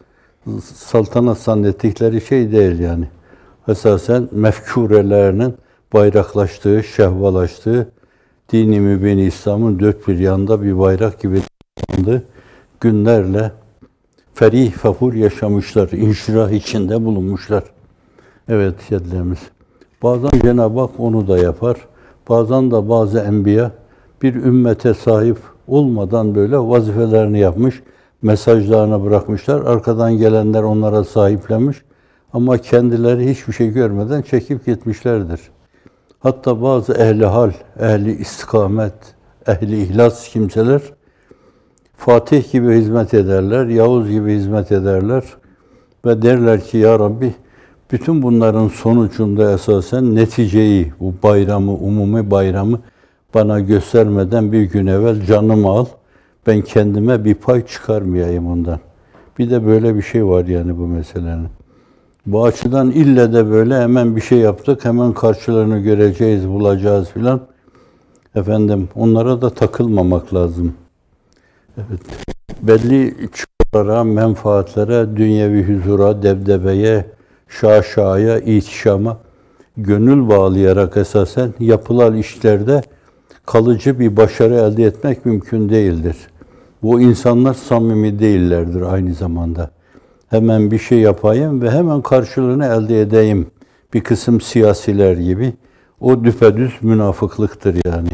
saltanat 0.64 1.38
zannettikleri 1.38 2.22
şey 2.22 2.52
değil 2.52 2.80
yani. 2.80 3.08
Esasen 3.68 4.30
mefkurelerinin 4.32 5.56
bayraklaştığı, 5.94 6.84
şehvalaştığı, 6.84 7.92
dini 8.52 8.80
mübin 8.80 9.18
İslam'ın 9.18 9.80
dört 9.80 10.08
bir 10.08 10.20
yanda 10.20 10.64
bir 10.64 10.80
bayrak 10.80 11.22
gibi 11.22 11.42
günlerle 12.82 13.52
ferih 14.34 14.72
fahur 14.72 15.14
yaşamışlar, 15.14 15.90
inşirah 15.90 16.52
içinde 16.52 17.06
bulunmuşlar. 17.06 17.64
Evet 18.50 18.76
yedilerimiz. 18.92 19.40
Bazen 20.04 20.40
Cenab-ı 20.42 20.80
Hak 20.80 21.00
onu 21.00 21.28
da 21.28 21.38
yapar. 21.38 21.78
Bazen 22.30 22.72
de 22.72 22.90
bazı 22.90 23.20
enbiya 23.20 23.72
bir 24.22 24.36
ümmete 24.36 24.94
sahip 24.94 25.38
olmadan 25.68 26.36
böyle 26.36 26.58
vazifelerini 26.58 27.40
yapmış, 27.40 27.84
mesajlarını 28.22 29.04
bırakmışlar. 29.04 29.62
Arkadan 29.62 30.18
gelenler 30.18 30.64
onlara 30.64 31.04
sahiplenmiş 31.04 31.78
ama 32.34 32.58
kendileri 32.58 33.30
hiçbir 33.30 33.54
şey 33.54 33.70
görmeden 33.70 34.22
çekip 34.22 34.66
gitmişlerdir. 34.66 35.40
Hatta 36.20 36.62
bazı 36.62 36.94
ehli 36.94 37.26
hal, 37.26 37.52
ehli 37.80 38.12
istikamet, 38.12 38.94
ehli 39.48 39.82
ihlas 39.82 40.28
kimseler 40.28 40.82
Fatih 42.06 42.52
gibi 42.52 42.74
hizmet 42.74 43.14
ederler, 43.14 43.66
Yavuz 43.66 44.10
gibi 44.10 44.34
hizmet 44.34 44.72
ederler 44.72 45.24
ve 46.06 46.22
derler 46.22 46.62
ki 46.62 46.78
ya 46.78 47.00
Rabbi 47.00 47.34
bütün 47.92 48.22
bunların 48.22 48.68
sonucunda 48.68 49.54
esasen 49.54 50.16
neticeyi, 50.16 50.94
bu 51.00 51.14
bayramı, 51.24 51.74
umumi 51.74 52.32
bayramı 52.32 52.80
bana 53.34 53.60
göstermeden 53.60 54.52
bir 54.52 54.62
gün 54.62 54.88
evvel 54.88 55.26
canımı 55.26 55.68
al. 55.68 55.86
Ben 56.48 56.62
kendime 56.62 57.26
bir 57.26 57.36
pay 57.36 57.66
çıkarmayayım 57.66 58.48
ondan. 58.48 58.80
Bir 59.40 59.50
de 59.50 59.66
böyle 59.66 59.96
bir 59.96 60.02
şey 60.02 60.26
var 60.26 60.46
yani 60.46 60.78
bu 60.78 60.88
meselenin. 60.88 61.48
Bu 62.26 62.46
açıdan 62.46 62.92
ille 62.92 63.34
de 63.34 63.52
böyle 63.52 63.82
hemen 63.82 64.16
bir 64.16 64.22
şey 64.22 64.38
yaptık, 64.38 64.86
hemen 64.86 65.14
karşılarını 65.14 65.80
göreceğiz, 65.80 66.48
bulacağız 66.50 67.10
filan. 67.10 67.42
Efendim 68.36 68.90
onlara 68.96 69.42
da 69.42 69.50
takılmamak 69.50 70.34
lazım. 70.34 70.74
Evet. 71.90 72.02
Belli 72.62 73.16
çıkarlara, 73.34 74.04
menfaatlere, 74.04 75.18
dünyevi 75.18 75.64
huzura, 75.64 76.24
debdebeye, 76.24 77.06
şaşaya, 77.50 78.40
itişama 78.40 79.18
gönül 79.78 80.30
bağlayarak 80.30 80.98
esasen 80.98 81.54
yapılan 81.60 82.18
işlerde 82.18 82.82
kalıcı 83.46 84.00
bir 84.00 84.18
başarı 84.18 84.56
elde 84.56 84.84
etmek 84.84 85.26
mümkün 85.26 85.70
değildir. 85.70 86.18
Bu 86.84 87.02
insanlar 87.02 87.54
samimi 87.54 88.20
değillerdir 88.20 88.82
aynı 88.82 89.14
zamanda. 89.14 89.72
Hemen 90.28 90.72
bir 90.72 90.80
şey 90.80 91.00
yapayım 91.00 91.62
ve 91.62 91.72
hemen 91.72 92.02
karşılığını 92.02 92.66
elde 92.66 93.02
edeyim. 93.02 93.48
Bir 93.94 94.04
kısım 94.04 94.42
siyasiler 94.42 95.18
gibi. 95.18 95.54
O 96.00 96.24
düpedüz 96.24 96.72
münafıklıktır 96.82 97.78
yani. 97.86 98.10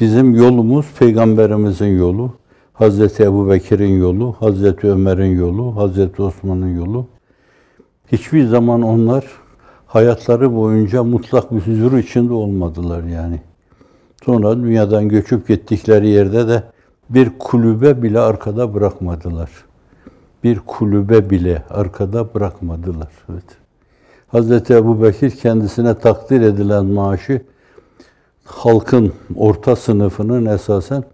Bizim 0.00 0.34
yolumuz 0.34 0.86
Peygamberimizin 0.98 1.98
yolu, 1.98 2.32
Hazreti 2.78 3.22
Ebu 3.22 3.50
Bekir'in 3.50 3.98
yolu, 4.00 4.36
Hazreti 4.38 4.86
Ömer'in 4.86 5.38
yolu, 5.38 5.76
Hazreti 5.76 6.22
Osman'ın 6.22 6.76
yolu. 6.76 7.06
Hiçbir 8.12 8.46
zaman 8.46 8.82
onlar 8.82 9.24
hayatları 9.86 10.56
boyunca 10.56 11.04
mutlak 11.04 11.52
bir 11.52 11.60
huzur 11.60 11.98
içinde 11.98 12.32
olmadılar 12.32 13.02
yani. 13.02 13.40
Sonra 14.24 14.56
dünyadan 14.56 15.08
göçüp 15.08 15.48
gittikleri 15.48 16.08
yerde 16.08 16.48
de 16.48 16.62
bir 17.10 17.30
kulübe 17.38 18.02
bile 18.02 18.20
arkada 18.20 18.74
bırakmadılar. 18.74 19.50
Bir 20.44 20.58
kulübe 20.58 21.30
bile 21.30 21.62
arkada 21.70 22.34
bırakmadılar. 22.34 23.10
Evet. 23.32 23.56
Hazreti 24.28 24.74
Ebu 24.74 25.02
Bekir 25.02 25.30
kendisine 25.30 25.98
takdir 25.98 26.40
edilen 26.40 26.86
maaşı 26.86 27.42
halkın 28.44 29.12
orta 29.36 29.76
sınıfının 29.76 30.46
esasen 30.46 31.04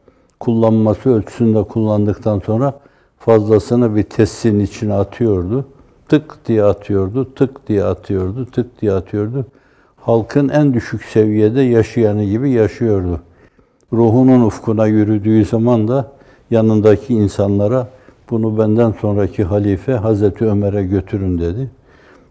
kullanması 0.42 1.14
ölçüsünde 1.14 1.62
kullandıktan 1.62 2.38
sonra 2.38 2.80
fazlasını 3.18 3.96
bir 3.96 4.02
testin 4.02 4.60
içine 4.60 4.94
atıyordu. 4.94 5.64
Tık 6.08 6.46
diye 6.46 6.64
atıyordu, 6.64 7.34
tık 7.34 7.68
diye 7.68 7.84
atıyordu, 7.84 8.46
tık 8.46 8.82
diye 8.82 8.92
atıyordu 8.92 9.46
halkın 10.02 10.48
en 10.48 10.74
düşük 10.74 11.04
seviyede 11.04 11.60
yaşayanı 11.60 12.24
gibi 12.24 12.50
yaşıyordu. 12.50 13.20
Ruhunun 13.92 14.42
ufkuna 14.42 14.86
yürüdüğü 14.86 15.44
zaman 15.44 15.88
da 15.88 16.12
yanındaki 16.50 17.14
insanlara 17.14 17.88
bunu 18.30 18.58
benden 18.58 18.94
sonraki 19.00 19.44
halife 19.44 19.92
Hazreti 19.92 20.44
Ömer'e 20.44 20.84
götürün 20.84 21.38
dedi. 21.38 21.70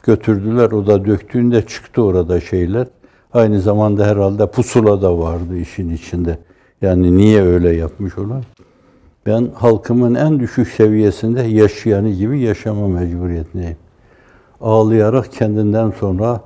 Götürdüler, 0.04 0.72
o 0.72 0.88
da 0.88 1.06
döktüğünde 1.06 1.66
çıktı 1.66 2.04
orada 2.04 2.42
şeyler. 2.42 2.88
Aynı 3.34 3.62
zamanda 3.62 4.06
herhalde 4.06 4.48
pusula 4.48 5.02
da 5.02 5.20
vardı 5.20 5.58
işin 5.58 5.94
içinde. 5.94 6.38
Yani 6.82 7.18
niye 7.18 7.42
öyle 7.42 7.76
yapmış 7.76 8.18
olan? 8.18 8.44
Ben 9.26 9.50
halkımın 9.56 10.16
en 10.16 10.40
düşük 10.40 10.68
seviyesinde 10.68 11.42
yaşayanı 11.42 12.10
gibi 12.10 12.40
yaşama 12.40 12.88
mecburiyetindeyim. 12.88 13.78
Ağlayarak 14.62 15.32
kendinden 15.32 15.92
sonra 15.92 16.42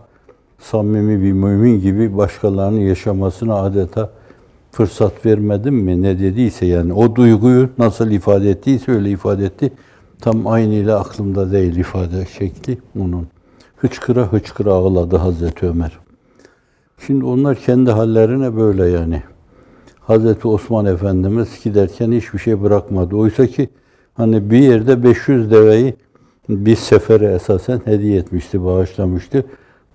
samimi 0.60 1.24
bir 1.24 1.32
mümin 1.32 1.82
gibi 1.82 2.18
başkalarının 2.18 2.80
yaşamasına 2.80 3.56
adeta 3.56 4.10
fırsat 4.72 5.26
vermedim 5.26 5.76
mi 5.76 6.02
ne 6.02 6.20
dediyse 6.20 6.66
yani 6.66 6.94
o 6.94 7.16
duyguyu 7.16 7.70
nasıl 7.78 8.12
ifade 8.12 8.50
ettiyse 8.50 8.92
öyle 8.92 9.10
ifade 9.10 9.46
etti. 9.46 9.74
Tam 10.22 10.48
aynıyla 10.48 11.00
aklımda 11.00 11.52
değil 11.52 11.76
ifade 11.76 12.26
şekli 12.26 12.78
onun. 13.00 13.28
Hıçkıra 13.78 14.34
hıçkıra 14.34 14.74
ağladı 14.74 15.18
Hazreti 15.18 15.66
Ömer. 15.66 16.00
Şimdi 17.06 17.26
onlar 17.26 17.56
kendi 17.56 17.92
hallerine 17.92 18.58
böyle 18.58 18.86
yani. 18.86 19.24
Hazreti 20.08 20.48
Osman 20.48 20.86
Efendimiz 20.86 21.50
giderken 21.64 22.12
hiçbir 22.12 22.40
şey 22.40 22.64
bırakmadı. 22.64 23.16
Oysa 23.16 23.48
ki 23.48 23.70
hani 24.14 24.52
bir 24.52 24.58
yerde 24.58 25.04
500 25.04 25.52
deveyi 25.52 25.94
bir 26.50 26.76
sefere 26.76 27.34
esasen 27.34 27.82
hediye 27.86 28.18
etmişti, 28.20 28.66
bağışlamıştı. 28.66 29.46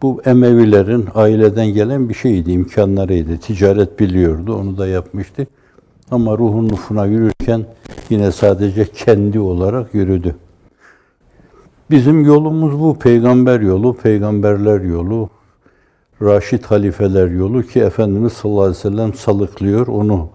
Bu 0.03 0.23
Emevilerin 0.25 1.07
aileden 1.15 1.67
gelen 1.67 2.09
bir 2.09 2.15
şeydi, 2.15 2.53
imkanlarıydı. 2.53 3.37
Ticaret 3.37 4.01
biliyordu, 4.01 4.55
onu 4.55 4.79
da 4.79 4.87
yapmıştı. 4.87 5.47
Ama 6.11 6.39
ruhun 6.39 6.69
nufuna 6.69 7.07
yürürken 7.07 7.65
yine 8.11 8.33
sadece 8.33 8.85
kendi 8.85 9.41
olarak 9.41 9.95
yürüdü. 9.95 10.35
Bizim 11.91 12.25
yolumuz 12.25 12.81
bu. 12.81 12.99
Peygamber 12.99 13.61
yolu, 13.61 13.97
peygamberler 13.97 14.81
yolu, 14.81 15.31
Raşid 16.23 16.65
halifeler 16.65 17.29
yolu 17.29 17.63
ki 17.63 17.81
Efendimiz 17.81 18.33
sallallahu 18.33 18.61
aleyhi 18.61 18.79
ve 18.79 18.81
sellem 18.81 19.15
salıklıyor 19.15 19.87
onu. 19.87 20.29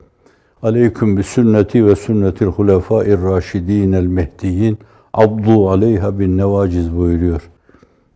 Aleyküm 0.63 1.18
bi 1.18 1.24
sünneti 1.24 1.86
ve 1.86 1.96
sünnetil 1.96 2.46
hulefâir 2.46 3.22
raşidîn 3.22 3.92
el 3.92 4.06
mehdiyin 4.06 4.77
abdu 5.13 5.70
aleyha 5.70 6.20
bin 6.20 6.38
nevaciz 6.38 6.98
buyuruyor. 6.98 7.50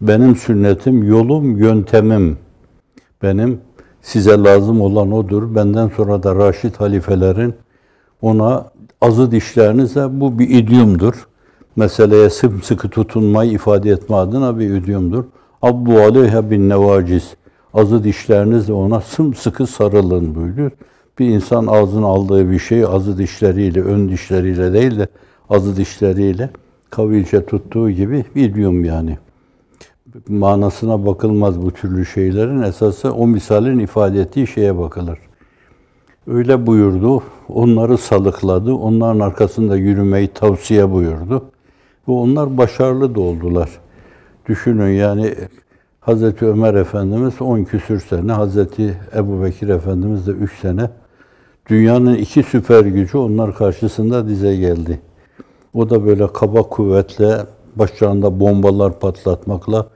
Benim 0.01 0.35
sünnetim, 0.35 1.03
yolum, 1.03 1.57
yöntemim. 1.57 2.38
Benim 3.23 3.61
size 4.01 4.43
lazım 4.43 4.81
olan 4.81 5.11
odur. 5.11 5.55
Benden 5.55 5.88
sonra 5.88 6.23
da 6.23 6.35
Raşid 6.35 6.75
halifelerin 6.75 7.53
ona 8.21 8.65
azı 9.01 9.31
dişlerinizle 9.31 10.19
bu 10.19 10.39
bir 10.39 10.49
idiomdur. 10.49 11.27
Meseleye 11.75 12.29
sımsıkı 12.29 12.89
tutunmayı 12.89 13.51
ifade 13.51 13.89
etme 13.89 14.15
adına 14.15 14.59
bir 14.59 14.75
idiomdur. 14.75 15.23
Abdu 15.61 15.99
aleyha 15.99 16.51
bin 16.51 16.69
nevaciz. 16.69 17.35
Azı 17.73 18.03
dişlerinizle 18.03 18.73
ona 18.73 19.01
sımsıkı 19.01 19.67
sarılın 19.67 20.35
buyuruyor. 20.35 20.71
Bir 21.19 21.25
insan 21.25 21.67
ağzına 21.67 22.05
aldığı 22.05 22.51
bir 22.51 22.59
şeyi 22.59 22.88
azı 22.88 23.17
dişleriyle, 23.17 23.81
ön 23.81 24.09
dişleriyle 24.09 24.73
değil 24.73 24.99
de 24.99 25.07
azı 25.49 25.77
dişleriyle 25.77 26.49
kavilce 26.89 27.45
tuttuğu 27.45 27.91
gibi 27.91 28.25
idiom 28.35 28.85
yani. 28.85 29.17
Manasına 30.27 31.05
bakılmaz 31.05 31.61
bu 31.61 31.71
türlü 31.71 32.05
şeylerin. 32.05 32.61
Esası 32.61 33.13
o 33.13 33.27
misalin 33.27 33.79
ifade 33.79 34.21
ettiği 34.21 34.47
şeye 34.47 34.77
bakılır. 34.77 35.19
Öyle 36.27 36.67
buyurdu. 36.67 37.23
Onları 37.49 37.97
salıkladı. 37.97 38.73
Onların 38.73 39.19
arkasında 39.19 39.75
yürümeyi 39.75 40.27
tavsiye 40.27 40.91
buyurdu. 40.91 41.45
Ve 42.07 42.11
onlar 42.11 42.57
başarılı 42.57 43.15
da 43.15 43.19
oldular. 43.19 43.69
Düşünün 44.47 44.89
yani 44.89 45.33
Hazreti 46.09 46.45
Ömer 46.45 46.73
Efendimiz 46.73 47.41
10 47.41 47.63
küsür 47.63 47.99
sene, 47.99 48.31
Hazreti 48.31 48.97
Ebu 49.15 49.43
Bekir 49.43 49.69
Efendimiz 49.69 50.27
de 50.27 50.31
3 50.31 50.59
sene. 50.61 50.89
Dünyanın 51.69 52.15
iki 52.15 52.43
süper 52.43 52.85
gücü 52.85 53.17
onlar 53.17 53.55
karşısında 53.55 54.27
dize 54.27 54.55
geldi. 54.55 54.99
O 55.73 55.89
da 55.89 56.05
böyle 56.05 56.27
kaba 56.33 56.63
kuvvetle, 56.63 57.37
başlarında 57.75 58.39
bombalar 58.39 58.99
patlatmakla, 58.99 59.87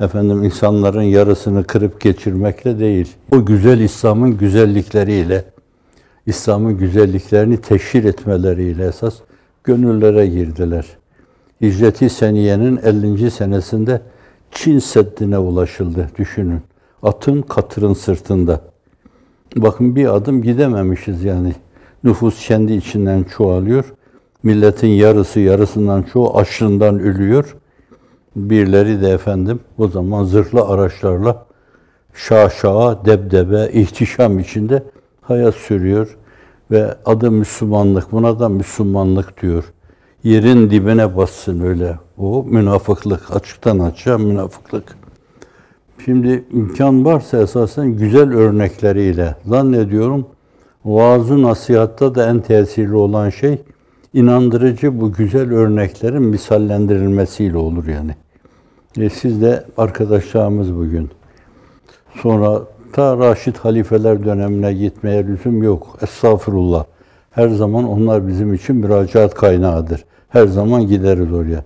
efendim 0.00 0.44
insanların 0.44 1.02
yarısını 1.02 1.64
kırıp 1.64 2.00
geçirmekle 2.00 2.78
değil. 2.78 3.16
O 3.32 3.44
güzel 3.44 3.80
İslam'ın 3.80 4.38
güzellikleriyle, 4.38 5.44
İslam'ın 6.26 6.78
güzelliklerini 6.78 7.60
teşhir 7.60 8.04
etmeleriyle 8.04 8.86
esas 8.86 9.14
gönüllere 9.64 10.26
girdiler. 10.26 10.86
Hicreti 11.62 12.10
Seniye'nin 12.10 12.76
50. 12.76 13.30
senesinde 13.30 14.00
Çin 14.50 14.78
Seddi'ne 14.78 15.38
ulaşıldı. 15.38 16.10
Düşünün. 16.18 16.60
Atın 17.02 17.42
katırın 17.42 17.94
sırtında. 17.94 18.60
Bakın 19.56 19.96
bir 19.96 20.14
adım 20.14 20.42
gidememişiz 20.42 21.24
yani. 21.24 21.52
Nüfus 22.04 22.46
kendi 22.46 22.72
içinden 22.72 23.22
çoğalıyor. 23.22 23.84
Milletin 24.42 24.88
yarısı 24.88 25.40
yarısından 25.40 26.02
çoğu 26.02 26.36
açlığından 26.36 27.00
ölüyor. 27.00 27.56
Birileri 28.36 29.02
de 29.02 29.10
efendim 29.10 29.60
o 29.78 29.88
zaman 29.88 30.24
zırhlı 30.24 30.62
araçlarla 30.62 31.46
şaşağa, 32.14 33.04
debdebe, 33.04 33.70
ihtişam 33.72 34.38
içinde 34.38 34.82
hayat 35.20 35.54
sürüyor. 35.54 36.16
Ve 36.70 36.94
adı 37.04 37.30
Müslümanlık, 37.30 38.12
buna 38.12 38.40
da 38.40 38.48
Müslümanlık 38.48 39.42
diyor. 39.42 39.64
Yerin 40.24 40.70
dibine 40.70 41.16
bassın 41.16 41.60
öyle. 41.60 41.98
O 42.18 42.44
münafıklık, 42.44 43.36
açıktan 43.36 43.78
açığa 43.78 44.18
münafıklık. 44.18 44.96
Şimdi 46.04 46.44
imkan 46.52 47.04
varsa 47.04 47.42
esasen 47.42 47.86
güzel 47.86 48.32
örnekleriyle 48.32 49.34
zannediyorum 49.46 50.26
vaazı 50.84 51.42
nasihatta 51.42 52.14
da 52.14 52.30
en 52.30 52.40
tesirli 52.40 52.94
olan 52.94 53.30
şey 53.30 53.62
inandırıcı 54.14 55.00
bu 55.00 55.12
güzel 55.12 55.52
örneklerin 55.52 56.22
misallendirilmesiyle 56.22 57.56
olur 57.56 57.86
yani. 57.86 58.14
E 58.98 59.10
siz 59.10 59.42
de 59.42 59.64
arkadaşlarımız 59.76 60.76
bugün. 60.76 61.10
Sonra 62.22 62.62
ta 62.92 63.18
Raşid 63.18 63.56
halifeler 63.56 64.24
dönemine 64.24 64.72
gitmeye 64.72 65.26
lüzum 65.26 65.62
yok. 65.62 65.98
Estağfurullah. 66.02 66.84
Her 67.30 67.48
zaman 67.48 67.88
onlar 67.88 68.28
bizim 68.28 68.54
için 68.54 68.76
müracaat 68.76 69.34
kaynağıdır. 69.34 70.04
Her 70.28 70.46
zaman 70.46 70.86
gideriz 70.86 71.32
oraya. 71.32 71.64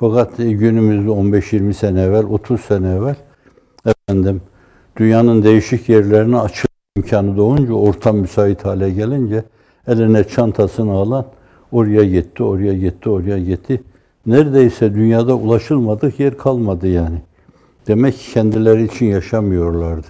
Fakat 0.00 0.36
günümüzde 0.36 1.10
15-20 1.10 1.72
sene 1.72 2.02
evvel, 2.02 2.24
30 2.24 2.60
sene 2.60 2.94
evvel 2.94 3.16
efendim 3.86 4.42
dünyanın 4.96 5.42
değişik 5.42 5.88
yerlerine 5.88 6.36
açılma 6.38 6.68
imkanı 6.96 7.36
doğunca, 7.36 7.74
ortam 7.74 8.16
müsait 8.16 8.64
hale 8.64 8.90
gelince 8.90 9.44
eline 9.86 10.24
çantasını 10.24 10.92
alan 10.92 11.26
oraya 11.72 12.04
gitti, 12.04 12.42
oraya 12.42 12.74
gitti, 12.74 13.08
oraya 13.08 13.38
gitti. 13.38 13.82
Neredeyse 14.26 14.94
dünyada 14.94 15.34
ulaşılmadık 15.34 16.20
yer 16.20 16.36
kalmadı 16.36 16.86
yani. 16.86 17.22
Demek 17.86 18.18
ki 18.18 18.32
kendileri 18.32 18.84
için 18.84 19.06
yaşamıyorlardı. 19.06 20.06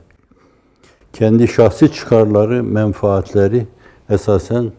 Kendi 1.12 1.48
şahsi 1.48 1.92
çıkarları, 1.92 2.64
menfaatleri 2.64 3.66
esasen 4.10 4.72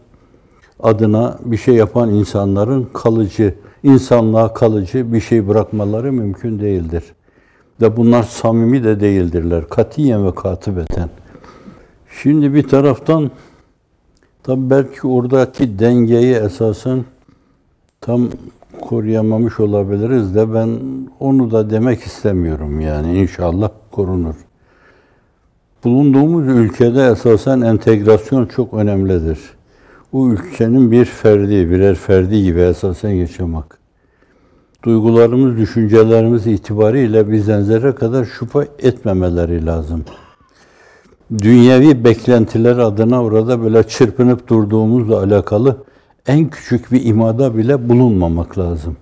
adına 0.80 1.38
bir 1.44 1.56
şey 1.56 1.74
yapan 1.74 2.10
insanların 2.10 2.88
kalıcı, 2.92 3.54
insanlığa 3.82 4.54
kalıcı 4.54 5.12
bir 5.12 5.20
şey 5.20 5.48
bırakmaları 5.48 6.12
mümkün 6.12 6.60
değildir. 6.60 7.04
Ve 7.80 7.96
bunlar 7.96 8.22
samimi 8.22 8.84
de 8.84 9.00
değildirler. 9.00 9.68
Katiyen 9.68 10.26
ve 10.26 10.34
katibeten. 10.34 11.08
Şimdi 12.22 12.54
bir 12.54 12.68
taraftan 12.68 13.30
tabi 14.42 14.70
belki 14.70 15.06
oradaki 15.06 15.78
dengeyi 15.78 16.34
esasen 16.34 17.04
tam 18.00 18.28
koruyamamış 18.80 19.60
olabiliriz 19.60 20.34
de 20.34 20.54
ben 20.54 20.80
onu 21.20 21.50
da 21.50 21.70
demek 21.70 22.02
istemiyorum 22.02 22.80
yani 22.80 23.18
inşallah 23.18 23.70
korunur. 23.90 24.34
Bulunduğumuz 25.84 26.46
ülkede 26.46 27.06
esasen 27.06 27.60
entegrasyon 27.60 28.46
çok 28.46 28.74
önemlidir. 28.74 29.38
Bu 30.12 30.32
ülkenin 30.32 30.90
bir 30.90 31.04
ferdi, 31.04 31.70
birer 31.70 31.94
ferdi 31.94 32.42
gibi 32.42 32.60
esasen 32.60 33.10
yaşamak. 33.10 33.78
Duygularımız, 34.84 35.56
düşüncelerimiz 35.56 36.46
itibariyle 36.46 37.30
bizden 37.30 37.62
zerre 37.62 37.94
kadar 37.94 38.24
şüphe 38.24 38.68
etmemeleri 38.78 39.66
lazım. 39.66 40.04
Dünyevi 41.38 42.04
beklentiler 42.04 42.78
adına 42.78 43.22
orada 43.22 43.62
böyle 43.62 43.82
çırpınıp 43.82 44.48
durduğumuzla 44.48 45.18
alakalı 45.22 45.76
en 46.26 46.48
küçük 46.48 46.92
bir 46.92 47.04
imada 47.04 47.56
bile 47.56 47.88
bulunmamak 47.88 48.58
lazım. 48.58 48.96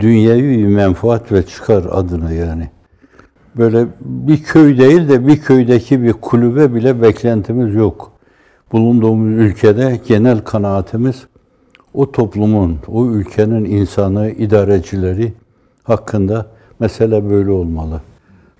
Dünyevi 0.00 0.58
bir 0.58 0.66
menfaat 0.66 1.32
ve 1.32 1.46
çıkar 1.46 1.84
adına 1.90 2.32
yani. 2.32 2.70
Böyle 3.56 3.86
bir 4.00 4.42
köy 4.42 4.78
değil 4.78 5.08
de 5.08 5.26
bir 5.26 5.40
köydeki 5.40 6.02
bir 6.02 6.12
kulübe 6.12 6.74
bile 6.74 7.02
beklentimiz 7.02 7.74
yok. 7.74 8.17
Bulunduğumuz 8.72 9.38
ülkede 9.38 10.00
genel 10.08 10.44
kanaatimiz 10.44 11.26
o 11.94 12.12
toplumun, 12.12 12.78
o 12.88 13.06
ülkenin 13.06 13.64
insanı, 13.64 14.30
idarecileri 14.30 15.32
hakkında 15.82 16.46
mesele 16.80 17.30
böyle 17.30 17.50
olmalı. 17.50 18.00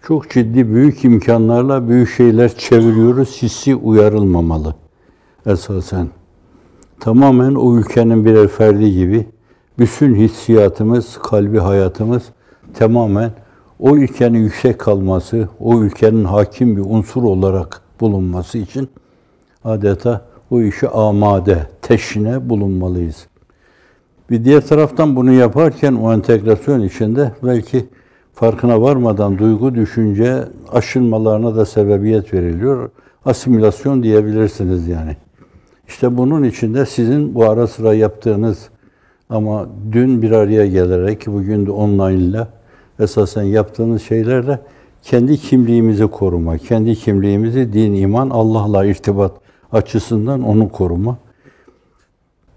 Çok 0.02 0.30
ciddi 0.30 0.74
büyük 0.74 1.04
imkanlarla 1.04 1.88
büyük 1.88 2.10
şeyler 2.10 2.56
çeviriyoruz, 2.56 3.42
hissi 3.42 3.74
uyarılmamalı 3.74 4.74
esasen 5.46 6.08
tamamen 7.00 7.54
o 7.54 7.76
ülkenin 7.76 8.24
birer 8.24 8.48
ferdi 8.48 8.92
gibi 8.92 9.26
bütün 9.78 10.14
hissiyatımız, 10.14 11.18
kalbi 11.18 11.58
hayatımız 11.58 12.22
tamamen 12.74 13.30
o 13.78 13.96
ülkenin 13.96 14.38
yüksek 14.38 14.78
kalması, 14.78 15.48
o 15.60 15.80
ülkenin 15.82 16.24
hakim 16.24 16.76
bir 16.76 16.82
unsur 16.82 17.22
olarak 17.22 17.82
bulunması 18.00 18.58
için 18.58 18.88
adeta 19.64 20.24
o 20.50 20.60
işi 20.60 20.88
amade, 20.88 21.58
teşhine 21.82 22.48
bulunmalıyız. 22.48 23.26
Bir 24.30 24.44
diğer 24.44 24.66
taraftan 24.66 25.16
bunu 25.16 25.32
yaparken 25.32 25.94
o 25.94 26.12
entegrasyon 26.12 26.80
içinde 26.80 27.32
belki 27.42 27.86
farkına 28.34 28.82
varmadan 28.82 29.38
duygu, 29.38 29.74
düşünce 29.74 30.44
aşınmalarına 30.72 31.56
da 31.56 31.66
sebebiyet 31.66 32.34
veriliyor. 32.34 32.90
Asimilasyon 33.24 34.02
diyebilirsiniz 34.02 34.88
yani. 34.88 35.16
İşte 35.88 36.16
bunun 36.16 36.42
içinde 36.42 36.86
sizin 36.86 37.34
bu 37.34 37.44
ara 37.44 37.66
sıra 37.66 37.94
yaptığınız 37.94 38.68
ama 39.30 39.66
dün 39.92 40.22
bir 40.22 40.30
araya 40.30 40.66
gelerek, 40.66 41.26
bugün 41.26 41.66
de 41.66 41.70
online 41.70 42.14
ile 42.24 42.46
esasen 43.00 43.42
yaptığınız 43.42 44.02
şeylerle 44.02 44.60
kendi 45.02 45.36
kimliğimizi 45.36 46.06
koruma, 46.06 46.58
kendi 46.58 46.94
kimliğimizi 46.94 47.72
din, 47.72 47.94
iman, 47.94 48.30
Allah'la 48.30 48.84
irtibat 48.84 49.32
açısından 49.72 50.42
onu 50.42 50.68
koruma. 50.68 51.16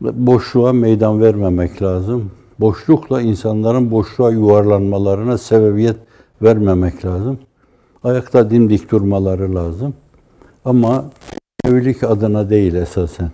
Boşluğa 0.02 0.74
meydan 0.74 1.22
vermemek 1.22 1.82
lazım. 1.82 2.32
Boşlukla 2.60 3.22
insanların 3.22 3.92
boşluğa 3.92 4.32
yuvarlanmalarına 4.32 5.38
sebebiyet 5.38 5.98
vermemek 6.42 7.06
lazım. 7.06 7.40
Ayakta 8.04 8.50
dimdik 8.50 8.92
durmaları 8.92 9.56
lazım. 9.56 9.94
Ama 10.66 11.06
evlilik 11.66 12.04
adına 12.04 12.50
değil 12.50 12.74
esasen. 12.74 13.32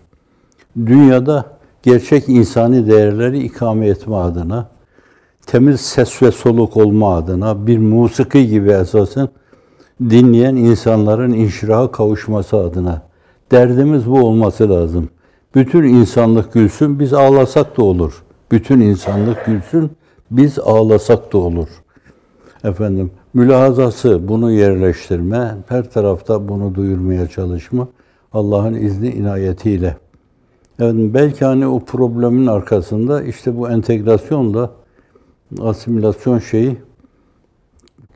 Dünyada 0.78 1.46
gerçek 1.84 2.30
insani 2.30 2.88
değerleri 2.88 3.44
ikame 3.44 3.88
etme 3.88 4.16
adına, 4.16 4.70
temiz 5.46 5.82
ses 5.82 6.22
ve 6.22 6.32
soluk 6.32 6.78
olma 6.78 7.16
adına, 7.16 7.68
bir 7.68 7.78
musiki 7.78 8.48
gibi 8.48 8.70
esasen 8.70 9.30
dinleyen 10.02 10.56
insanların 10.56 11.34
inşiraha 11.34 11.92
kavuşması 11.92 12.58
adına. 12.58 13.07
Derdimiz 13.52 14.10
bu 14.10 14.20
olması 14.20 14.70
lazım. 14.70 15.10
Bütün 15.56 15.84
insanlık 15.84 16.54
gülsün, 16.54 17.00
biz 17.00 17.14
ağlasak 17.14 17.78
da 17.78 17.84
olur. 17.84 18.24
Bütün 18.52 18.80
insanlık 18.80 19.46
gülsün, 19.46 19.92
biz 20.32 20.60
ağlasak 20.60 21.34
da 21.34 21.38
olur. 21.38 21.68
Efendim, 22.64 23.12
mülahazası, 23.34 24.28
bunu 24.28 24.52
yerleştirme, 24.52 25.56
her 25.68 25.90
tarafta 25.90 26.48
bunu 26.48 26.76
duyurmaya 26.76 27.28
çalışma, 27.28 27.88
Allah'ın 28.34 28.74
izni 28.74 29.10
inayetiyle. 29.10 29.98
Yani 30.80 31.14
belki 31.14 31.46
hani 31.46 31.68
o 31.68 31.80
problemin 31.80 32.48
arkasında 32.48 33.24
işte 33.24 33.58
bu 33.58 33.70
entegrasyonla 33.70 34.72
asimilasyon 35.62 36.40
şeyi, 36.40 36.78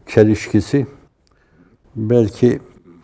çelişkisi 0.08 0.88
belki 1.96 2.60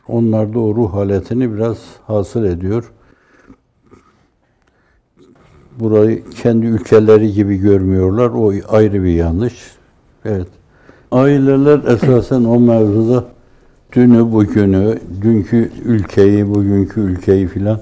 onlarda 0.07 0.59
o 0.59 0.75
ruh 0.75 0.93
haletini 0.93 1.53
biraz 1.53 1.77
hasıl 2.07 2.43
ediyor. 2.43 2.91
Burayı 5.79 6.23
kendi 6.29 6.65
ülkeleri 6.65 7.33
gibi 7.33 7.57
görmüyorlar. 7.57 8.29
O 8.29 8.53
ayrı 8.69 9.03
bir 9.03 9.15
yanlış. 9.15 9.53
Evet. 10.25 10.47
Aileler 11.11 11.79
esasen 11.93 12.43
o 12.43 12.59
mevzuda 12.59 13.25
dünü, 13.93 14.31
bugünü, 14.31 14.99
dünkü 15.21 15.71
ülkeyi, 15.85 16.55
bugünkü 16.55 17.01
ülkeyi 17.01 17.47
filan 17.47 17.79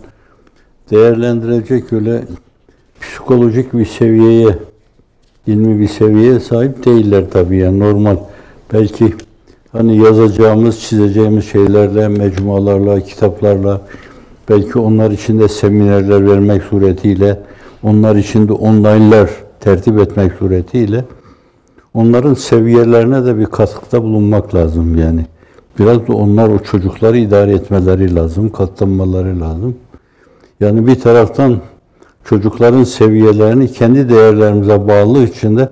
değerlendirecek 0.91 1.93
öyle 1.93 2.23
psikolojik 3.01 3.73
bir 3.73 3.85
seviyeye, 3.85 4.57
ilmi 5.47 5.79
bir 5.79 5.87
seviyeye 5.87 6.39
sahip 6.39 6.85
değiller 6.85 7.25
tabii 7.31 7.57
yani 7.57 7.79
normal. 7.79 8.17
Belki 8.73 9.13
hani 9.77 9.97
yazacağımız, 9.97 10.79
çizeceğimiz 10.79 11.45
şeylerle, 11.45 12.07
mecmualarla, 12.07 13.01
kitaplarla, 13.01 13.81
belki 14.49 14.79
onlar 14.79 15.11
için 15.11 15.39
de 15.39 15.47
seminerler 15.47 16.29
vermek 16.29 16.63
suretiyle, 16.63 17.39
onlar 17.83 18.15
için 18.15 18.47
de 18.47 18.53
online'lar 18.53 19.29
tertip 19.59 19.99
etmek 19.99 20.33
suretiyle 20.33 21.05
onların 21.95 22.33
seviyelerine 22.33 23.25
de 23.25 23.37
bir 23.37 23.45
katkıda 23.45 24.03
bulunmak 24.03 24.55
lazım 24.55 24.97
yani. 24.97 25.25
Biraz 25.79 26.07
da 26.07 26.13
onlar 26.13 26.49
o 26.49 26.59
çocukları 26.59 27.17
idare 27.17 27.51
etmeleri 27.51 28.15
lazım, 28.15 28.49
katlanmaları 28.49 29.39
lazım. 29.41 29.75
Yani 30.59 30.87
bir 30.87 30.99
taraftan 30.99 31.57
çocukların 32.23 32.83
seviyelerini 32.83 33.71
kendi 33.71 34.09
değerlerimize 34.09 34.87
bağlı 34.87 35.23
içinde 35.23 35.69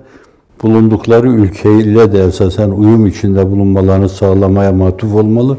bulundukları 0.64 1.28
ülkeyle 1.28 2.12
de 2.12 2.24
esasen 2.24 2.70
uyum 2.70 3.06
içinde 3.06 3.50
bulunmalarını 3.50 4.08
sağlamaya 4.08 4.72
matuf 4.72 5.14
olmalı. 5.14 5.58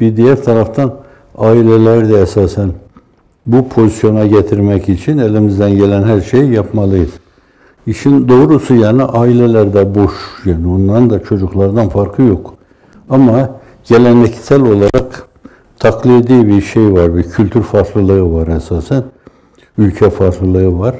Bir 0.00 0.16
diğer 0.16 0.42
taraftan 0.42 0.94
aileler 1.38 2.08
de 2.08 2.20
esasen 2.20 2.70
bu 3.46 3.68
pozisyona 3.68 4.26
getirmek 4.26 4.88
için 4.88 5.18
elimizden 5.18 5.70
gelen 5.70 6.02
her 6.02 6.20
şeyi 6.20 6.52
yapmalıyız. 6.52 7.10
İşin 7.86 8.28
doğrusu 8.28 8.74
yani 8.74 9.02
ailelerde 9.02 9.94
boş 9.94 10.12
yani 10.44 10.68
onların 10.68 11.10
da 11.10 11.22
çocuklardan 11.22 11.88
farkı 11.88 12.22
yok. 12.22 12.54
Ama 13.10 13.50
geleneksel 13.84 14.62
olarak 14.62 15.28
taklidi 15.78 16.48
bir 16.48 16.60
şey 16.60 16.92
var, 16.92 17.16
bir 17.16 17.22
kültür 17.22 17.62
farklılığı 17.62 18.32
var 18.32 18.46
esasen. 18.46 19.04
Ülke 19.78 20.10
farklılığı 20.10 20.78
var. 20.78 20.94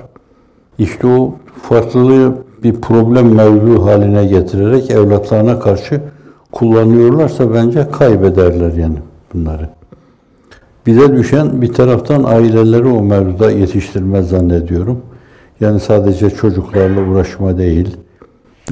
İşte 0.79 1.07
o 1.07 1.35
farklılığı 1.63 2.35
bir 2.63 2.81
problem 2.81 3.35
mevzu 3.35 3.87
haline 3.87 4.27
getirerek 4.27 4.91
evlatlarına 4.91 5.59
karşı 5.59 6.01
kullanıyorlarsa 6.53 7.55
bence 7.55 7.91
kaybederler 7.91 8.73
yani 8.73 8.99
bunları. 9.35 9.69
Bize 10.87 11.17
düşen 11.17 11.63
bir 11.63 11.73
taraftan 11.73 12.25
aileleri 12.25 12.87
o 12.87 13.03
mevzuda 13.03 13.51
yetiştirmez 13.51 14.29
zannediyorum. 14.29 15.01
Yani 15.61 15.81
sadece 15.81 16.31
çocuklarla 16.31 17.01
uğraşma 17.01 17.59
değil, 17.59 17.97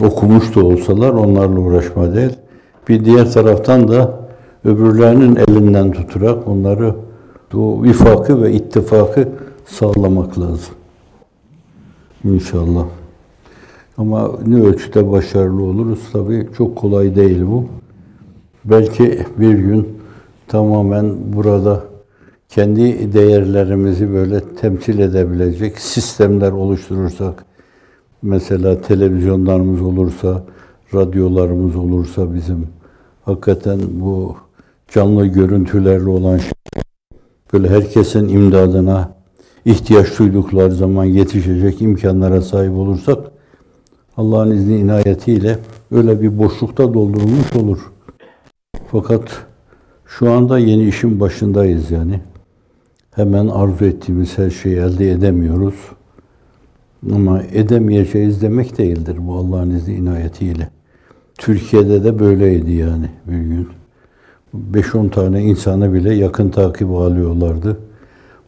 okumuş 0.02 0.56
da 0.56 0.64
olsalar 0.64 1.10
onlarla 1.10 1.60
uğraşma 1.60 2.14
değil. 2.14 2.36
Bir 2.88 3.04
diğer 3.04 3.32
taraftan 3.32 3.88
da 3.88 4.20
öbürlerinin 4.64 5.36
elinden 5.36 5.92
tutarak 5.92 6.48
onları 6.48 6.94
o 7.54 7.86
ifakı 7.86 8.42
ve 8.42 8.52
ittifakı 8.52 9.28
sağlamak 9.66 10.38
lazım. 10.38 10.74
İnşallah. 12.24 12.84
Ama 14.00 14.30
ne 14.46 14.62
ölçüde 14.62 15.12
başarılı 15.12 15.62
oluruz 15.62 15.98
tabii 16.12 16.48
çok 16.56 16.76
kolay 16.76 17.16
değil 17.16 17.42
bu. 17.46 17.64
Belki 18.64 19.26
bir 19.38 19.54
gün 19.54 19.88
tamamen 20.48 21.14
burada 21.36 21.84
kendi 22.48 23.12
değerlerimizi 23.12 24.12
böyle 24.12 24.40
temsil 24.60 24.98
edebilecek 24.98 25.78
sistemler 25.78 26.52
oluşturursak, 26.52 27.44
mesela 28.22 28.80
televizyonlarımız 28.80 29.82
olursa, 29.82 30.42
radyolarımız 30.94 31.76
olursa 31.76 32.34
bizim 32.34 32.66
hakikaten 33.24 33.80
bu 33.90 34.36
canlı 34.88 35.26
görüntülerle 35.26 36.08
olan 36.08 36.38
şey, 36.38 36.52
böyle 37.52 37.68
herkesin 37.68 38.28
imdadına 38.28 39.12
ihtiyaç 39.64 40.18
duydukları 40.18 40.72
zaman 40.74 41.04
yetişecek 41.04 41.82
imkanlara 41.82 42.40
sahip 42.40 42.72
olursak 42.72 43.29
Allah'ın 44.16 44.50
izni 44.50 44.76
inayetiyle 44.76 45.58
öyle 45.90 46.22
bir 46.22 46.38
boşlukta 46.38 46.94
doldurulmuş 46.94 47.56
olur. 47.56 47.92
Fakat 48.90 49.46
şu 50.06 50.30
anda 50.30 50.58
yeni 50.58 50.88
işin 50.88 51.20
başındayız 51.20 51.90
yani. 51.90 52.20
Hemen 53.14 53.46
arzu 53.46 53.84
ettiğimiz 53.84 54.38
her 54.38 54.50
şeyi 54.50 54.76
elde 54.76 55.10
edemiyoruz. 55.10 55.74
Ama 57.14 57.42
edemeyeceğiz 57.42 58.42
demek 58.42 58.78
değildir 58.78 59.16
bu 59.20 59.34
Allah'ın 59.34 59.70
izni 59.70 59.94
inayetiyle. 59.94 60.70
Türkiye'de 61.38 62.04
de 62.04 62.18
böyleydi 62.18 62.72
yani 62.72 63.10
bir 63.26 63.38
gün. 63.38 63.68
5-10 64.72 65.10
tane 65.10 65.42
insanı 65.42 65.94
bile 65.94 66.14
yakın 66.14 66.50
takip 66.50 66.90
alıyorlardı. 66.90 67.80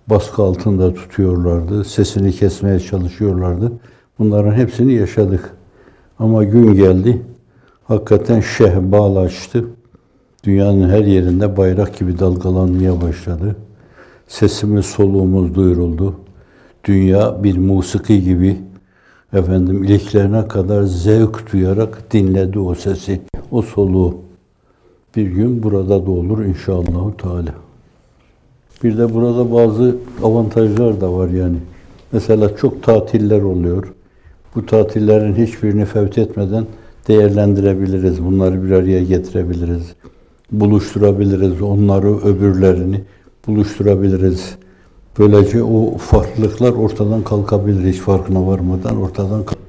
Baskı 0.07 0.43
altında 0.43 0.95
tutuyorlardı. 0.95 1.85
Sesini 1.85 2.33
kesmeye 2.33 2.81
çalışıyorlardı. 2.81 3.73
Bunların 4.23 4.53
hepsini 4.53 4.93
yaşadık. 4.93 5.51
Ama 6.19 6.45
gün 6.45 6.75
geldi. 6.75 7.23
Hakikaten 7.85 8.41
şeh 8.41 8.77
bağlaştı. 8.77 9.65
Dünyanın 10.45 10.89
her 10.89 11.05
yerinde 11.05 11.57
bayrak 11.57 11.99
gibi 11.99 12.19
dalgalanmaya 12.19 13.01
başladı. 13.01 13.57
Sesimiz, 14.29 14.87
soluğumuz 14.87 15.55
duyuruldu. 15.55 16.15
Dünya 16.85 17.45
bir 17.45 17.59
musiki 17.59 18.23
gibi 18.23 18.57
efendim 19.33 19.85
iliklerine 19.85 20.49
kadar 20.49 20.83
zevk 20.83 21.53
duyarak 21.53 22.13
dinledi 22.13 22.59
o 22.59 22.75
sesi, 22.75 23.21
o 23.51 23.63
soluğu. 23.63 24.15
Bir 25.17 25.27
gün 25.27 25.63
burada 25.63 26.07
da 26.07 26.11
olur 26.11 26.45
inşallah 26.45 27.13
Teala. 27.19 27.55
Bir 28.85 28.99
de 28.99 29.15
burada 29.15 29.53
bazı 29.53 29.97
avantajlar 30.23 31.01
da 31.01 31.13
var 31.13 31.29
yani. 31.29 31.57
Mesela 32.13 32.57
çok 32.57 32.83
tatiller 32.83 33.43
oluyor. 33.43 33.93
Bu 34.55 34.67
tatillerin 34.67 35.35
hiçbirini 35.35 35.85
fevt 35.85 36.19
etmeden 36.19 36.67
değerlendirebiliriz. 37.09 38.25
Bunları 38.25 38.65
bir 38.65 38.71
araya 38.71 39.05
getirebiliriz. 39.05 39.93
Buluşturabiliriz. 40.53 41.63
Onları, 41.63 42.19
öbürlerini 42.19 43.01
buluşturabiliriz. 43.47 44.55
Böylece 45.19 45.63
o 45.63 45.97
farklılıklar 45.99 46.71
ortadan 46.71 47.23
kalkabilir. 47.23 47.93
Hiç 47.93 47.99
farkına 47.99 48.47
varmadan 48.47 48.97
ortadan 48.97 49.45
kalkabilir. 49.45 49.63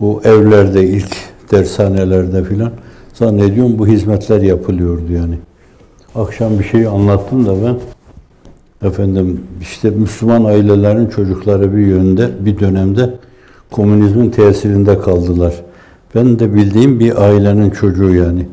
Bu 0.00 0.20
evlerde 0.24 0.84
ilk 0.84 1.16
dershanelerde 1.50 2.44
filan 2.44 2.72
zannediyorum 3.14 3.78
bu 3.78 3.86
hizmetler 3.86 4.40
yapılıyordu 4.40 5.12
yani. 5.12 5.38
Akşam 6.14 6.58
bir 6.58 6.64
şey 6.64 6.86
anlattım 6.86 7.46
da 7.46 7.54
ben 7.66 7.76
Efendim 8.88 9.40
işte 9.60 9.90
Müslüman 9.90 10.44
ailelerin 10.44 11.06
çocukları 11.06 11.76
bir 11.76 11.86
yönde, 11.86 12.30
bir 12.40 12.58
dönemde 12.58 13.14
komünizmin 13.72 14.30
tesirinde 14.30 14.98
kaldılar. 14.98 15.54
Ben 16.14 16.38
de 16.38 16.54
bildiğim 16.54 17.00
bir 17.00 17.22
ailenin 17.22 17.70
çocuğu 17.70 18.14
yani. 18.14 18.48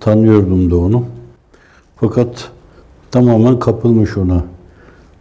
Tanıyordum 0.00 0.70
da 0.70 0.76
onu. 0.76 1.04
Fakat 1.96 2.50
tamamen 3.10 3.58
kapılmış 3.58 4.16
ona. 4.16 4.44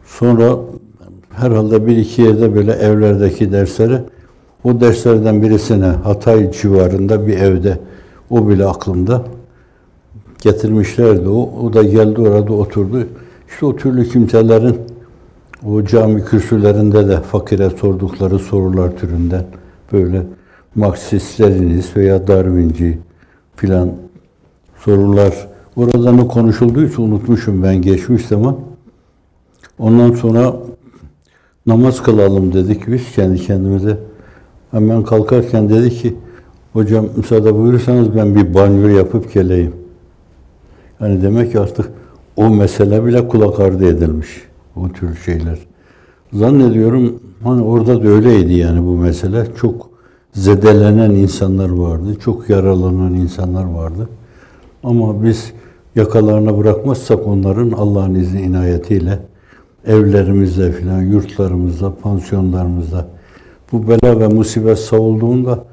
Sonra 0.05 0.55
herhalde 1.31 1.87
bir 1.87 1.97
iki 1.97 2.21
yerde 2.21 2.55
böyle 2.55 2.71
evlerdeki 2.71 3.51
dersleri 3.51 3.99
o 4.63 4.81
derslerden 4.81 5.41
birisine 5.41 5.85
Hatay 5.85 6.51
civarında 6.51 7.27
bir 7.27 7.37
evde 7.37 7.79
o 8.29 8.49
bile 8.49 8.65
aklımda 8.65 9.23
getirmişlerdi 10.41 11.29
o. 11.29 11.49
O 11.63 11.73
da 11.73 11.83
geldi 11.83 12.21
orada 12.21 12.53
oturdu. 12.53 13.07
İşte 13.49 13.65
o 13.65 13.75
türlü 13.75 14.09
kimselerin 14.09 14.77
o 15.63 15.83
cami 15.83 16.25
kürsülerinde 16.25 17.07
de 17.07 17.21
fakire 17.21 17.69
sordukları 17.69 18.39
sorular 18.39 18.97
türünden 18.97 19.45
böyle 19.91 20.21
Marksistleriniz 20.75 21.95
veya 21.95 22.27
Darwinci 22.27 22.99
filan 23.55 23.91
sorular 24.79 25.47
orada 25.75 26.11
ne 26.11 26.27
konuşulduysa 26.27 27.01
unutmuşum 27.01 27.63
ben 27.63 27.81
geçmiş 27.81 28.25
zaman. 28.25 28.55
Ondan 29.79 30.11
sonra 30.11 30.55
namaz 31.65 32.03
kılalım 32.03 32.53
dedik 32.53 32.87
biz 32.87 33.11
kendi 33.11 33.41
kendimize. 33.41 33.97
Hemen 34.71 35.03
kalkarken 35.03 35.69
dedi 35.69 35.89
ki 35.89 36.15
hocam 36.73 37.05
müsaade 37.17 37.55
buyurursanız 37.55 38.15
ben 38.15 38.35
bir 38.35 38.53
banyo 38.53 38.87
yapıp 38.87 39.33
geleyim. 39.33 39.73
Yani 41.01 41.21
demek 41.21 41.51
ki 41.51 41.59
artık 41.59 41.91
o 42.35 42.49
mesele 42.49 43.05
bile 43.05 43.27
kulak 43.27 43.59
ardı 43.59 43.87
edilmiş. 43.87 44.29
O 44.75 44.89
tür 44.89 45.15
şeyler. 45.15 45.59
Zannediyorum 46.33 47.19
hani 47.43 47.61
orada 47.61 48.03
da 48.03 48.07
öyleydi 48.07 48.53
yani 48.53 48.85
bu 48.85 48.97
mesele. 48.97 49.47
Çok 49.55 49.89
zedelenen 50.33 51.11
insanlar 51.11 51.69
vardı. 51.69 52.15
Çok 52.19 52.49
yaralanan 52.49 53.13
insanlar 53.13 53.65
vardı. 53.65 54.09
Ama 54.83 55.23
biz 55.23 55.53
yakalarına 55.95 56.57
bırakmazsak 56.57 57.27
onların 57.27 57.71
Allah'ın 57.71 58.15
izni 58.15 58.41
inayetiyle 58.41 59.19
evlerimizde 59.87 60.71
filan, 60.71 61.01
yurtlarımızda, 61.01 61.95
pansiyonlarımızda 61.95 63.07
bu 63.71 63.87
bela 63.87 64.19
ve 64.19 64.27
musibet 64.27 64.79
savulduğunda 64.79 65.63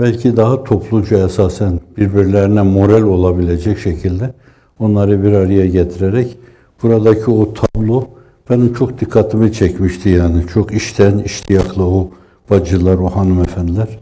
belki 0.00 0.36
daha 0.36 0.64
topluca 0.64 1.26
esasen 1.26 1.80
birbirlerine 1.96 2.62
moral 2.62 3.02
olabilecek 3.02 3.78
şekilde 3.78 4.34
onları 4.78 5.22
bir 5.22 5.32
araya 5.32 5.66
getirerek 5.66 6.38
buradaki 6.82 7.30
o 7.30 7.54
tablo 7.54 8.04
benim 8.50 8.74
çok 8.74 9.00
dikkatimi 9.00 9.52
çekmişti 9.52 10.08
yani. 10.08 10.46
Çok 10.46 10.72
işten 10.72 11.18
iştiyaklı 11.18 11.84
o 11.84 12.10
bacılar, 12.50 12.98
o 12.98 13.08
hanımefendiler. 13.08 13.98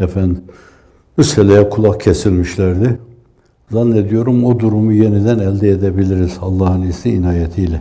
Efendim, 0.00 0.40
meseleye 1.16 1.68
kulak 1.70 2.00
kesilmişlerdi. 2.00 2.98
Zannediyorum 3.70 4.44
o 4.44 4.58
durumu 4.58 4.92
yeniden 4.92 5.38
elde 5.38 5.70
edebiliriz 5.70 6.38
Allah'ın 6.42 6.82
izni 6.82 7.12
inayetiyle. 7.12 7.80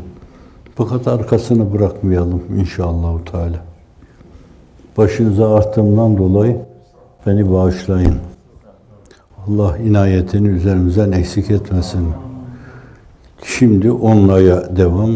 Fakat 0.76 1.08
arkasını 1.08 1.74
bırakmayalım 1.74 2.42
inşallah 2.60 3.26
Teala. 3.32 3.66
Başınıza 4.98 5.56
arttığımdan 5.56 6.18
dolayı 6.18 6.58
beni 7.26 7.52
bağışlayın. 7.52 8.16
Allah 9.48 9.78
inayetini 9.78 10.48
üzerimizden 10.48 11.12
eksik 11.12 11.52
etmesin. 11.52 12.08
Şimdi 13.44 13.92
onlaya 13.92 14.76
devam. 14.78 15.12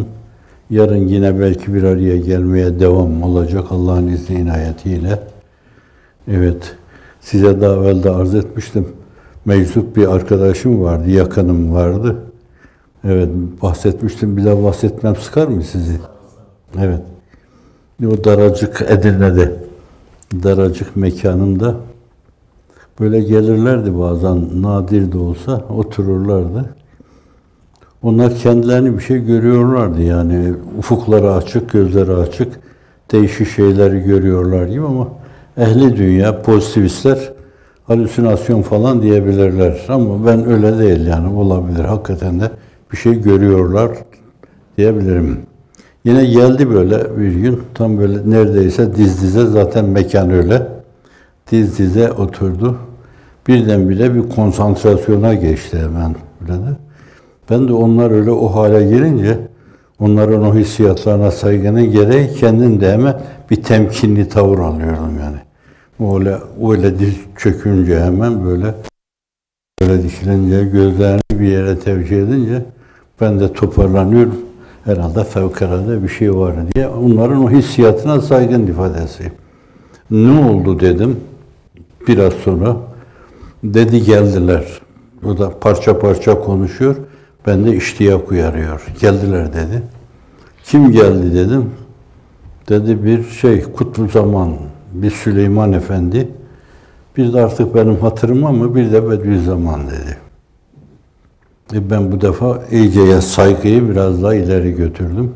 Yarın 0.70 1.08
yine 1.08 1.40
belki 1.40 1.74
bir 1.74 1.84
araya 1.84 2.18
gelmeye 2.18 2.80
devam 2.80 3.24
olacak 3.24 3.66
Allah'ın 3.70 4.08
izni 4.08 4.36
inayetiyle. 4.36 5.20
Evet, 6.28 6.76
size 7.22 7.62
daha 7.62 7.74
evvel 7.74 8.04
de 8.04 8.10
arz 8.10 8.36
etmiştim. 8.36 8.88
Meczup 9.46 9.96
bir 9.96 10.08
arkadaşım 10.08 10.84
vardı, 10.84 11.10
yakınım 11.10 11.74
vardı. 11.74 12.18
Evet, 13.04 13.30
bahsetmiştim. 13.62 14.38
Bir 14.38 14.46
daha 14.46 14.64
bahsetmem 14.64 15.16
sıkar 15.16 15.48
mı 15.48 15.64
sizi? 15.64 16.00
Evet. 16.80 17.02
O 18.06 18.24
daracık 18.24 18.82
Edirne'de, 18.90 19.56
daracık 20.44 20.96
mekanında 20.96 21.76
böyle 23.00 23.20
gelirlerdi 23.20 24.00
bazen, 24.00 24.62
nadir 24.62 25.12
de 25.12 25.18
olsa 25.18 25.62
otururlardı. 25.70 26.76
Onlar 28.04 28.36
kendilerini 28.36 28.98
bir 28.98 29.04
şey 29.04 29.26
görüyorlardı 29.26 30.02
yani 30.02 30.54
ufukları 30.80 31.34
açık, 31.34 31.72
gözleri 31.72 32.12
açık, 32.12 32.54
değişik 33.12 33.50
şeyleri 33.50 34.04
görüyorlar 34.04 34.68
gibi 34.68 34.86
ama 34.86 35.08
ehli 35.58 35.98
dünya, 35.98 36.42
pozitivistler 36.42 37.32
halüsinasyon 37.88 38.62
falan 38.62 39.02
diyebilirler. 39.02 39.86
Ama 39.88 40.26
ben 40.26 40.48
öyle 40.52 40.80
değil 40.80 41.08
yani 41.08 41.28
olabilir. 41.28 41.86
Hakikaten 41.86 42.40
de 42.40 42.52
bir 42.92 42.98
şey 42.98 43.22
görüyorlar 43.22 43.92
diyebilirim. 44.78 45.40
Yine 46.06 46.26
geldi 46.26 46.70
böyle 46.70 47.18
bir 47.18 47.32
gün 47.32 47.62
tam 47.74 47.98
böyle 47.98 48.30
neredeyse 48.30 48.96
diz 48.96 49.22
dize 49.22 49.46
zaten 49.46 49.86
mekan 49.86 50.30
öyle. 50.30 50.68
Diz 51.52 51.78
dize 51.78 52.12
oturdu. 52.12 52.78
Birdenbire 53.48 54.16
bir 54.16 54.30
konsantrasyona 54.30 55.34
geçti 55.34 55.78
hemen 55.78 56.16
böyle 56.42 56.54
de. 56.54 56.93
Ben 57.50 57.68
de 57.68 57.74
onlar 57.74 58.12
öyle 58.12 58.32
o 58.32 58.56
hale 58.56 58.84
gelince 58.84 59.38
onların 60.00 60.46
o 60.46 60.56
hissiyatlarına 60.56 61.32
saygının 61.32 61.92
gereği 61.92 62.34
kendim 62.34 62.82
de 62.82 62.92
hemen 62.92 63.22
bir 63.52 63.64
temkinli 63.64 64.30
tavır 64.30 64.60
alıyorum 64.60 65.20
yani. 65.20 65.38
Öyle, 66.14 66.38
öyle 66.70 67.00
diz 67.00 67.16
çökünce 67.38 68.00
hemen 68.00 68.46
böyle 68.46 68.76
böyle 69.82 70.04
dikilince 70.04 70.64
gözlerini 70.64 71.22
bir 71.34 71.48
yere 71.48 71.80
tevcih 71.80 72.18
edince 72.18 72.66
ben 73.22 73.40
de 73.40 73.54
toparlanıyorum. 73.54 74.36
Herhalde 74.86 75.24
fevkalade 75.24 76.04
bir 76.04 76.08
şey 76.08 76.36
var 76.36 76.54
diye. 76.76 76.88
Onların 76.88 77.44
o 77.44 77.50
hissiyatına 77.50 78.22
saygın 78.22 78.68
ifadesi. 78.68 79.32
Ne 80.12 80.46
oldu 80.46 80.80
dedim. 80.80 81.20
Biraz 82.08 82.34
sonra 82.34 82.78
dedi 83.64 84.06
geldiler. 84.06 84.82
O 85.26 85.38
da 85.38 85.60
parça 85.60 86.00
parça 86.00 86.40
konuşuyor. 86.40 86.96
Ben 87.48 87.66
de 87.66 87.76
iştiyak 87.76 88.32
uyarıyor. 88.32 88.86
Geldiler 89.02 89.54
dedi. 89.54 89.84
Kim 90.64 90.92
geldi 90.92 91.36
dedim. 91.36 91.72
Dedi 92.70 93.04
bir 93.04 93.24
şey 93.24 93.62
kutlu 93.64 94.08
zaman 94.08 94.54
bir 94.94 95.12
Süleyman 95.12 95.74
Efendi. 95.74 96.28
Bir 97.18 97.34
de 97.34 97.42
artık 97.42 97.76
benim 97.76 97.96
hatırıma 97.96 98.52
mı 98.52 98.76
bir 98.76 98.92
de 98.92 99.10
Bediüzzaman 99.10 99.82
dedi. 99.88 100.18
E 101.74 101.90
ben 101.90 102.12
bu 102.12 102.22
defa 102.22 102.64
iyiceye 102.72 103.22
saygıyı 103.22 103.90
biraz 103.90 104.24
daha 104.24 104.36
ileri 104.36 104.76
götürdüm. 104.76 105.34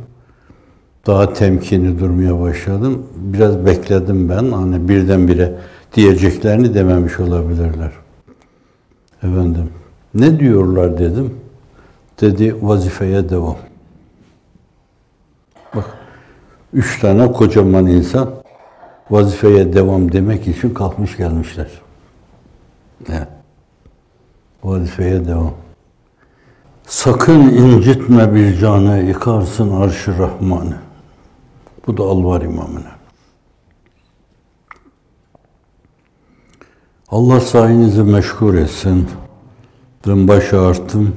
Daha 1.07 1.33
temkinli 1.33 1.99
durmaya 1.99 2.41
başladım. 2.41 3.03
Biraz 3.15 3.65
bekledim 3.65 4.29
ben. 4.29 4.51
Hani 4.51 4.89
birdenbire 4.89 5.53
diyeceklerini 5.93 6.73
dememiş 6.73 7.19
olabilirler. 7.19 7.91
Efendim, 9.17 9.69
ne 10.13 10.39
diyorlar 10.39 10.97
dedim. 10.97 11.33
Dedi 12.21 12.55
vazifeye 12.61 13.29
devam. 13.29 13.57
Bak, 15.75 15.97
üç 16.73 16.99
tane 16.99 17.31
kocaman 17.31 17.87
insan 17.87 18.33
vazifeye 19.09 19.73
devam 19.73 20.11
demek 20.11 20.47
için 20.47 20.73
kalkmış 20.73 21.17
gelmişler. 21.17 21.67
Evet. 23.09 23.27
Vazifeye 24.63 25.25
devam. 25.25 25.53
Sakın 26.87 27.39
incitme 27.39 28.35
bir 28.35 28.57
canı, 28.57 28.99
yıkarsın 28.99 29.71
arşı 29.71 30.17
Rahman'ı. 30.17 30.77
Bu 31.87 31.97
da 31.97 32.03
Alvar 32.03 32.41
imamına. 32.41 32.97
Allah 37.09 37.39
sayenizi 37.39 38.03
meşgul 38.03 38.55
etsin. 38.55 39.07
Ben 40.07 40.27
baş 40.27 40.53
ağrıttım. 40.53 41.15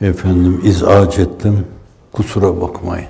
Efendim 0.00 0.60
izac 0.64 1.18
ettim. 1.18 1.66
Kusura 2.12 2.60
bakmayın. 2.60 3.06